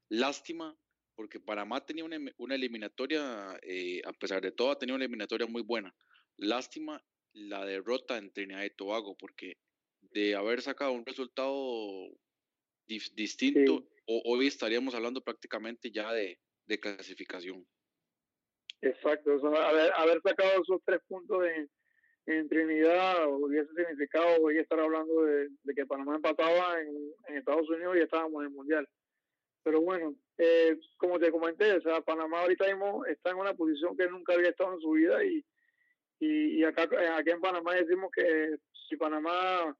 [0.09, 0.77] Lástima
[1.15, 5.63] porque Panamá tenía una, una eliminatoria, a pesar de todo, ha tenido una eliminatoria muy
[5.63, 5.95] buena.
[6.39, 9.59] Lástima la derrota en Trinidad y Tobago, porque
[10.11, 12.09] de haber sacado un resultado
[12.87, 13.89] distinto, sí.
[14.07, 17.65] o, hoy estaríamos hablando prácticamente ya de, de clasificación.
[18.83, 21.71] Exacto, haber, haber, sacado esos tres puntos en,
[22.27, 27.69] en Trinidad hubiese significado hoy estar hablando de, de que Panamá empataba en, en, Estados
[27.69, 28.89] Unidos y estábamos en el Mundial.
[29.63, 33.95] Pero bueno, eh, como te comenté, o sea, Panamá ahorita mismo está en una posición
[33.97, 35.45] que nunca había estado en su vida y,
[36.21, 36.89] y, y acá,
[37.19, 38.57] aquí en Panamá decimos que
[38.89, 39.77] si Panamá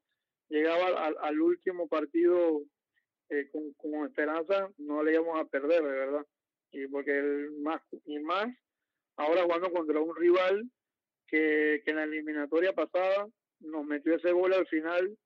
[0.51, 2.61] llegaba al, al último partido
[3.29, 6.25] eh, con, con, esperanza, no le íbamos a perder, de verdad.
[6.71, 8.47] Y porque el más y más,
[9.15, 10.69] ahora jugando contra un rival
[11.27, 13.27] que, que en la eliminatoria pasada
[13.61, 15.17] nos metió ese gol al final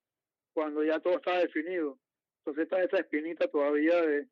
[0.53, 1.99] cuando ya todo estaba definido.
[2.39, 4.27] Entonces está esa espinita todavía de,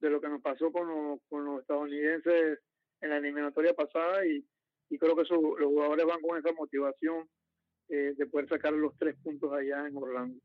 [0.00, 2.60] de lo que nos pasó con los, con los estadounidenses
[3.00, 4.44] en la eliminatoria pasada y,
[4.90, 7.28] y creo que eso, los jugadores van con esa motivación
[7.88, 10.40] eh, de poder sacar los tres puntos allá en Orlando.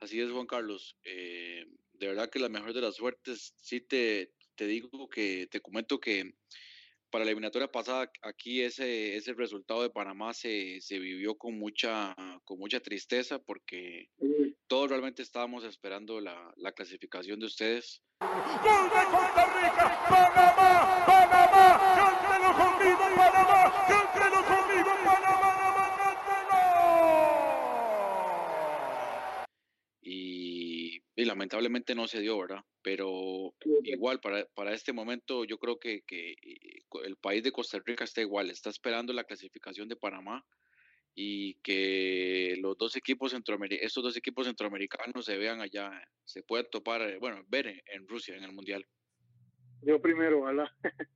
[0.00, 0.96] Así es, Juan Carlos.
[1.04, 3.54] Eh, de verdad que la mejor de las suertes.
[3.56, 6.34] Sí te, te digo que, te comento que
[7.12, 12.16] para la eliminatoria pasada, aquí ese, ese resultado de Panamá se, se vivió con mucha,
[12.44, 14.56] con mucha tristeza porque sí.
[14.66, 18.02] todos realmente estábamos esperando la, la clasificación de ustedes.
[18.18, 20.06] ¡Gol de Costa Rica!
[20.08, 21.04] ¡Panamá!
[21.06, 21.64] ¡Panamá!
[21.98, 23.60] ¡Cántelo conmigo, Panamá!
[23.88, 25.52] ¡Cántelo conmigo, Panamá!
[30.00, 32.62] Y, y, lamentablemente no se dio, ¿verdad?
[32.82, 33.54] Pero
[33.84, 36.34] igual, para, para este momento yo creo que, que,
[37.04, 40.44] el país de Costa Rica está igual, está esperando la clasificación de Panamá
[41.14, 45.90] y que los dos equipos centroamericanos, estos dos equipos centroamericanos se vean allá,
[46.24, 48.86] se pueda topar, eh, bueno, ver en, en Rusia, en el Mundial.
[49.80, 50.70] Yo primero, ojalá.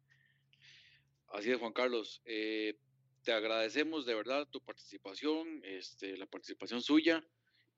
[1.29, 2.23] Así es, Juan Carlos.
[2.25, 2.79] Eh,
[3.23, 7.23] te agradecemos de verdad tu participación, este, la participación suya.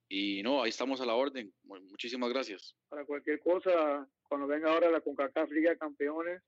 [0.09, 1.53] Y no, ahí estamos a la orden.
[1.65, 2.75] Muchísimas gracias.
[2.89, 6.43] Para cualquier cosa, cuando venga ahora la CONCACAF Liga de Campeones,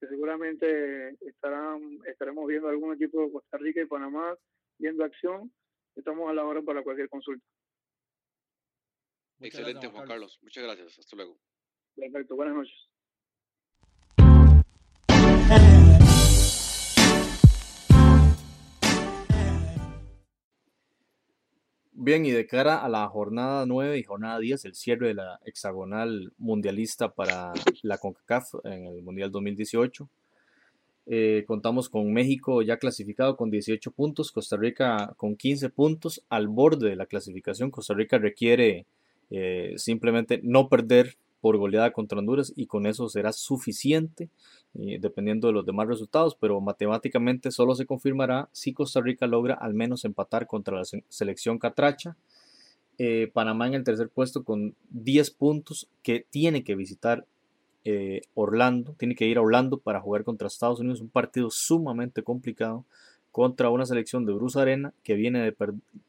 [0.00, 4.36] que seguramente estarán, estaremos viendo algún equipo de Costa Rica y Panamá
[4.78, 5.52] viendo acción.
[5.94, 7.44] Estamos a la orden para cualquier consulta.
[9.38, 10.32] Muchas Excelente, gracias, Juan Carlos.
[10.32, 10.42] Carlos.
[10.42, 10.98] Muchas gracias.
[10.98, 11.38] Hasta luego.
[11.94, 12.36] Perfecto.
[12.36, 12.88] Buenas noches.
[22.00, 25.40] Bien, y de cara a la jornada 9 y jornada 10, el cierre de la
[25.44, 30.08] hexagonal mundialista para la CONCACAF en el Mundial 2018,
[31.06, 36.46] eh, contamos con México ya clasificado con 18 puntos, Costa Rica con 15 puntos al
[36.46, 37.72] borde de la clasificación.
[37.72, 38.86] Costa Rica requiere
[39.30, 44.30] eh, simplemente no perder por goleada contra Honduras y con eso será suficiente
[44.74, 49.54] eh, dependiendo de los demás resultados, pero matemáticamente solo se confirmará si Costa Rica logra
[49.54, 52.16] al menos empatar contra la selección catracha.
[52.98, 57.26] Eh, Panamá en el tercer puesto con 10 puntos que tiene que visitar
[57.84, 62.22] eh, Orlando, tiene que ir a Orlando para jugar contra Estados Unidos, un partido sumamente
[62.22, 62.84] complicado
[63.32, 65.54] contra una selección de Bruce Arena que viene de,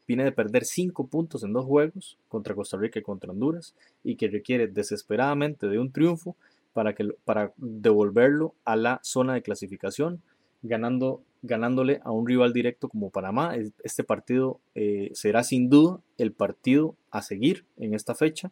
[0.06, 4.16] viene de perder 5 puntos en dos juegos contra Costa Rica y contra Honduras y
[4.16, 6.36] que requiere desesperadamente de un triunfo
[6.72, 10.22] para, que, para devolverlo a la zona de clasificación,
[10.62, 13.54] ganando, ganándole a un rival directo como Panamá.
[13.82, 18.50] Este partido eh, será sin duda el partido a seguir en esta fecha.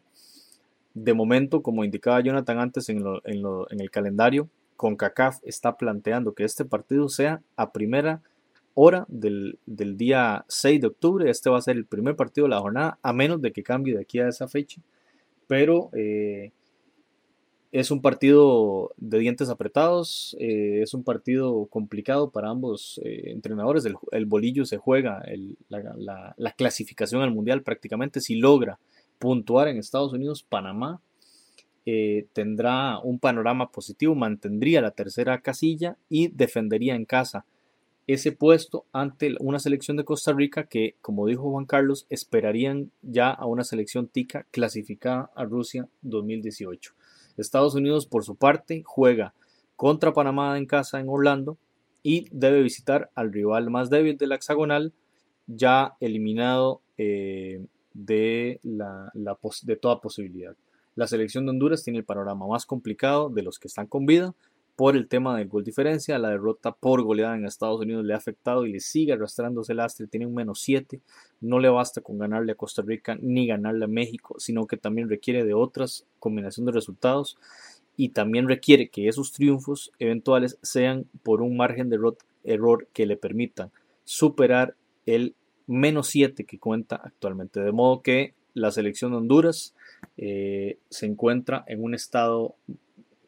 [0.94, 6.64] De momento, como indicaba Jonathan antes en, en el calendario, CONCACAF está planteando que este
[6.64, 8.22] partido sea a primera
[8.80, 11.28] hora del, día 6 de octubre.
[11.28, 13.94] Este va a ser el primer partido de la jornada, a menos de que cambie
[13.94, 14.80] de aquí a esa fecha.
[15.48, 16.52] Pero eh,
[17.72, 23.84] es un partido de dientes apretados, eh, es un partido complicado para ambos eh, entrenadores.
[24.12, 25.24] El, bolillo se juega
[25.68, 28.20] la, clasificación al mundial prácticamente.
[28.20, 28.78] Si logra
[29.18, 31.00] puntuar en Estados Unidos, Panamá
[32.34, 37.46] tendrá un panorama positivo, mantendría la tercera casilla y defendería en casa
[38.08, 43.28] ese puesto ante una selección de Costa Rica que, como dijo Juan Carlos, esperarían ya
[43.30, 46.94] a una selección tica clasificada a Rusia 2018.
[47.36, 49.34] Estados Unidos, por su parte, juega
[49.76, 51.58] contra Panamá en casa en Orlando
[52.02, 54.94] y debe visitar al rival más débil de la hexagonal,
[55.46, 60.56] ya eliminado eh, de, la, de toda posibilidad.
[60.94, 64.34] La selección de Honduras tiene el panorama más complicado de los que están con vida,
[64.78, 66.20] por el tema del gol diferencia.
[66.20, 69.80] La derrota por goleada en Estados Unidos le ha afectado y le sigue arrastrándose el
[69.80, 70.06] astre.
[70.06, 71.00] Tiene un menos 7.
[71.40, 75.08] No le basta con ganarle a Costa Rica ni ganarle a México, sino que también
[75.08, 77.36] requiere de otras combinación de resultados
[77.96, 81.98] y también requiere que esos triunfos eventuales sean por un margen de
[82.44, 83.72] error que le permita
[84.04, 84.76] superar
[85.06, 85.34] el
[85.66, 87.58] menos 7 que cuenta actualmente.
[87.58, 89.74] De modo que la selección de Honduras
[90.16, 92.54] eh, se encuentra en un estado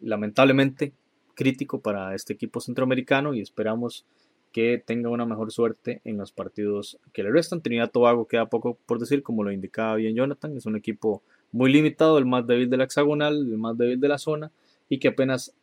[0.00, 0.92] lamentablemente
[1.40, 4.04] crítico para este equipo centroamericano y esperamos
[4.52, 7.62] que tenga una mejor suerte en los partidos que le restan.
[7.62, 11.72] Trinidad Tobago queda poco por decir, como lo indicaba bien Jonathan, es un equipo muy
[11.72, 14.52] limitado, el más débil de la hexagonal, el más débil de la zona
[14.90, 15.54] y que apenas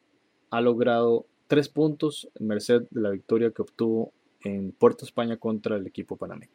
[0.49, 4.13] ha logrado tres puntos en merced de la victoria que obtuvo
[4.43, 6.51] en Puerto España contra el equipo panameño.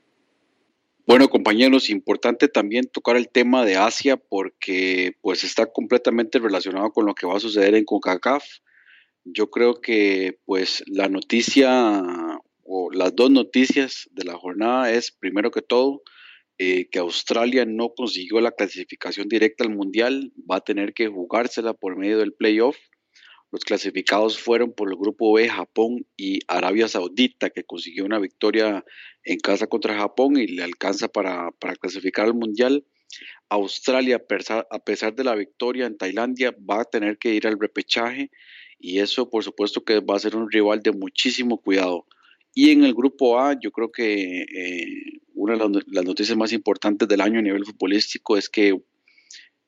[1.06, 7.06] Bueno, compañeros, importante también tocar el tema de Asia porque pues está completamente relacionado con
[7.06, 8.42] lo que va a suceder en CONCACAF.
[9.24, 12.02] Yo creo que pues la noticia
[12.64, 16.02] o las dos noticias de la jornada es primero que todo
[16.58, 21.74] eh, que Australia no consiguió la clasificación directa al mundial, va a tener que jugársela
[21.74, 22.76] por medio del playoff.
[23.50, 28.84] Los clasificados fueron por el grupo B, Japón y Arabia Saudita, que consiguió una victoria
[29.24, 32.84] en casa contra Japón y le alcanza para, para clasificar al mundial.
[33.48, 34.22] Australia,
[34.70, 38.30] a pesar de la victoria en Tailandia, va a tener que ir al repechaje
[38.82, 42.04] y eso por supuesto que va a ser un rival de muchísimo cuidado.
[42.52, 47.08] Y en el grupo A, yo creo que eh, una de las noticias más importantes
[47.08, 48.78] del año a nivel futbolístico es que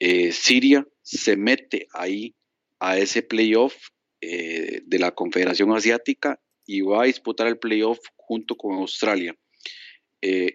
[0.00, 2.34] eh, Siria se mete ahí
[2.80, 3.74] a ese playoff
[4.20, 9.34] eh, de la Confederación Asiática y va a disputar el playoff junto con Australia.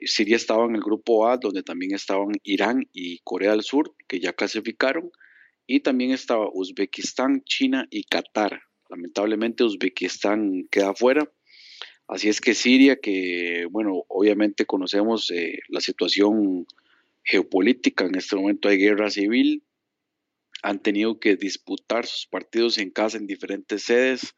[0.04, 4.20] Siria estaba en el grupo A, donde también estaban Irán y Corea del Sur, que
[4.20, 5.12] ya clasificaron
[5.70, 8.64] y también estaba Uzbekistán, China y Qatar.
[8.90, 11.32] Lamentablemente Uzbekistán queda fuera.
[12.08, 16.66] Así es que Siria, que bueno, obviamente conocemos eh, la situación
[17.24, 19.64] geopolítica, en este momento hay guerra civil,
[20.64, 24.34] han tenido que disputar sus partidos en casa en diferentes sedes,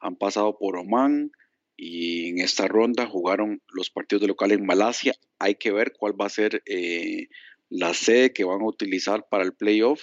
[0.00, 1.30] han pasado por Oman
[1.78, 5.14] y en esta ronda jugaron los partidos de local en Malasia.
[5.38, 7.28] Hay que ver cuál va a ser eh,
[7.70, 10.02] la sede que van a utilizar para el playoff.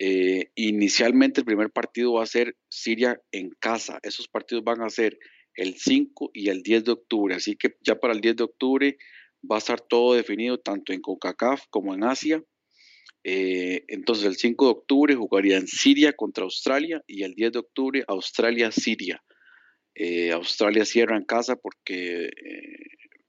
[0.00, 3.98] Eh, inicialmente el primer partido va a ser Siria en casa.
[4.02, 5.18] Esos partidos van a ser
[5.54, 7.34] el 5 y el 10 de octubre.
[7.34, 8.96] Así que ya para el 10 de octubre
[9.50, 12.42] va a estar todo definido tanto en CONCACAF como en Asia.
[13.24, 18.04] Eh, entonces el 5 de octubre jugarían Siria contra Australia y el 10 de octubre
[18.06, 19.22] Australia-Siria.
[19.96, 22.30] Eh, Australia cierra en casa porque,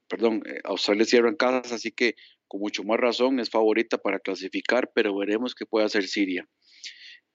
[0.06, 2.14] perdón, Australia cierra en casa, así que
[2.46, 6.48] con mucho más razón es favorita para clasificar, pero veremos qué puede hacer Siria.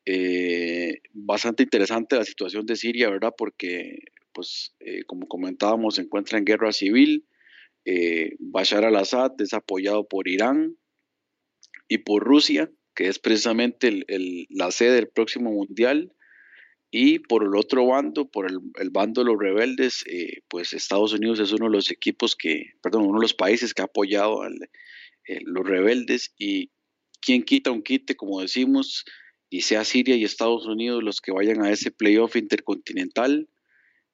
[0.05, 3.33] Eh, bastante interesante la situación de Siria, ¿verdad?
[3.35, 3.99] Porque,
[4.33, 7.27] pues, eh, como comentábamos, se encuentra en guerra civil.
[7.85, 10.77] Eh, Bashar al-Assad es apoyado por Irán
[11.87, 14.05] y por Rusia, que es precisamente
[14.49, 16.11] la sede del próximo mundial.
[16.91, 20.05] Y por el otro bando, por el, bando de los rebeldes,
[20.47, 23.81] pues Estados Unidos es uno de los equipos que, perdón, uno de los países que
[23.81, 26.33] ha apoyado a los rebeldes.
[26.37, 26.71] Y
[27.19, 29.03] quien quita un quite, como decimos,
[29.49, 33.49] y sea Siria y Estados Unidos los que vayan a ese playoff intercontinental,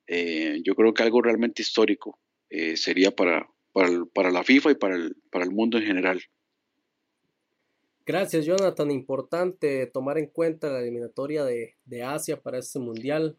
[0.08, 2.20] eh, yo creo que algo realmente histórico
[2.50, 6.22] eh, sería para, para, la FIFA y para el, para el mundo en general.
[8.06, 8.92] Gracias, Jonathan.
[8.92, 13.38] Importante tomar en cuenta la eliminatoria de, de, Asia para este mundial.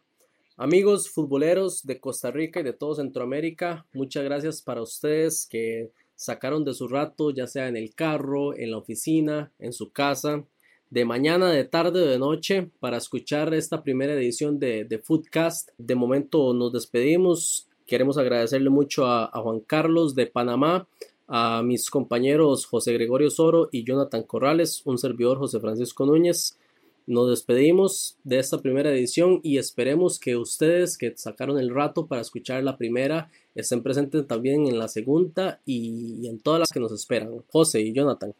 [0.57, 6.63] Amigos futboleros de Costa Rica y de todo Centroamérica, muchas gracias para ustedes que sacaron
[6.63, 10.45] de su rato, ya sea en el carro, en la oficina, en su casa,
[10.93, 15.69] de mañana, de tarde o de noche para escuchar esta primera edición de, de Foodcast.
[15.79, 17.67] De momento nos despedimos.
[17.87, 20.87] Queremos agradecerle mucho a, Juan Carlos de Panamá,
[21.27, 26.59] a mis compañeros José Gregorio Soro y Jonathan Corrales, un servidor José Francisco Núñez.
[27.07, 32.21] Nos despedimos de esta primera edición y esperemos que ustedes que sacaron el rato para
[32.21, 36.91] escuchar la primera estén presentes también en la segunda y en todas las que nos
[36.91, 37.43] esperan.
[37.51, 38.35] José y Jonathan.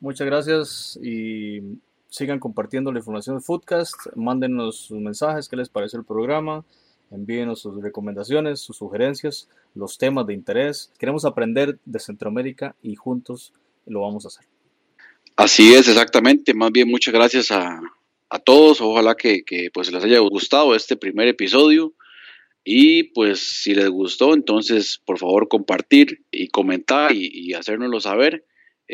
[0.00, 1.60] Muchas gracias y
[2.12, 6.62] sigan compartiendo la información del Foodcast, mándenos sus mensajes, qué les parece el programa,
[7.10, 10.92] envíenos sus recomendaciones, sus sugerencias, los temas de interés.
[10.98, 13.54] Queremos aprender de Centroamérica y juntos
[13.86, 14.44] lo vamos a hacer.
[15.36, 16.52] Así es, exactamente.
[16.52, 17.80] Más bien, muchas gracias a,
[18.44, 18.82] todos.
[18.82, 19.42] Ojalá que,
[19.72, 21.94] pues les haya gustado este primer episodio.
[22.62, 28.44] Y pues si les gustó, entonces por favor compartir y comentar y, y hacérnoslo saber.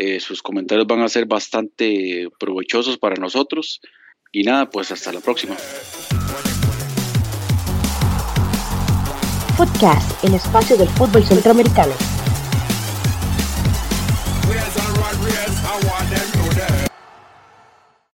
[0.01, 3.80] Eh, sus comentarios van a ser bastante provechosos para nosotros.
[4.30, 5.57] Y nada, pues hasta la próxima.
[10.22, 11.94] El espacio del fútbol centroamericano.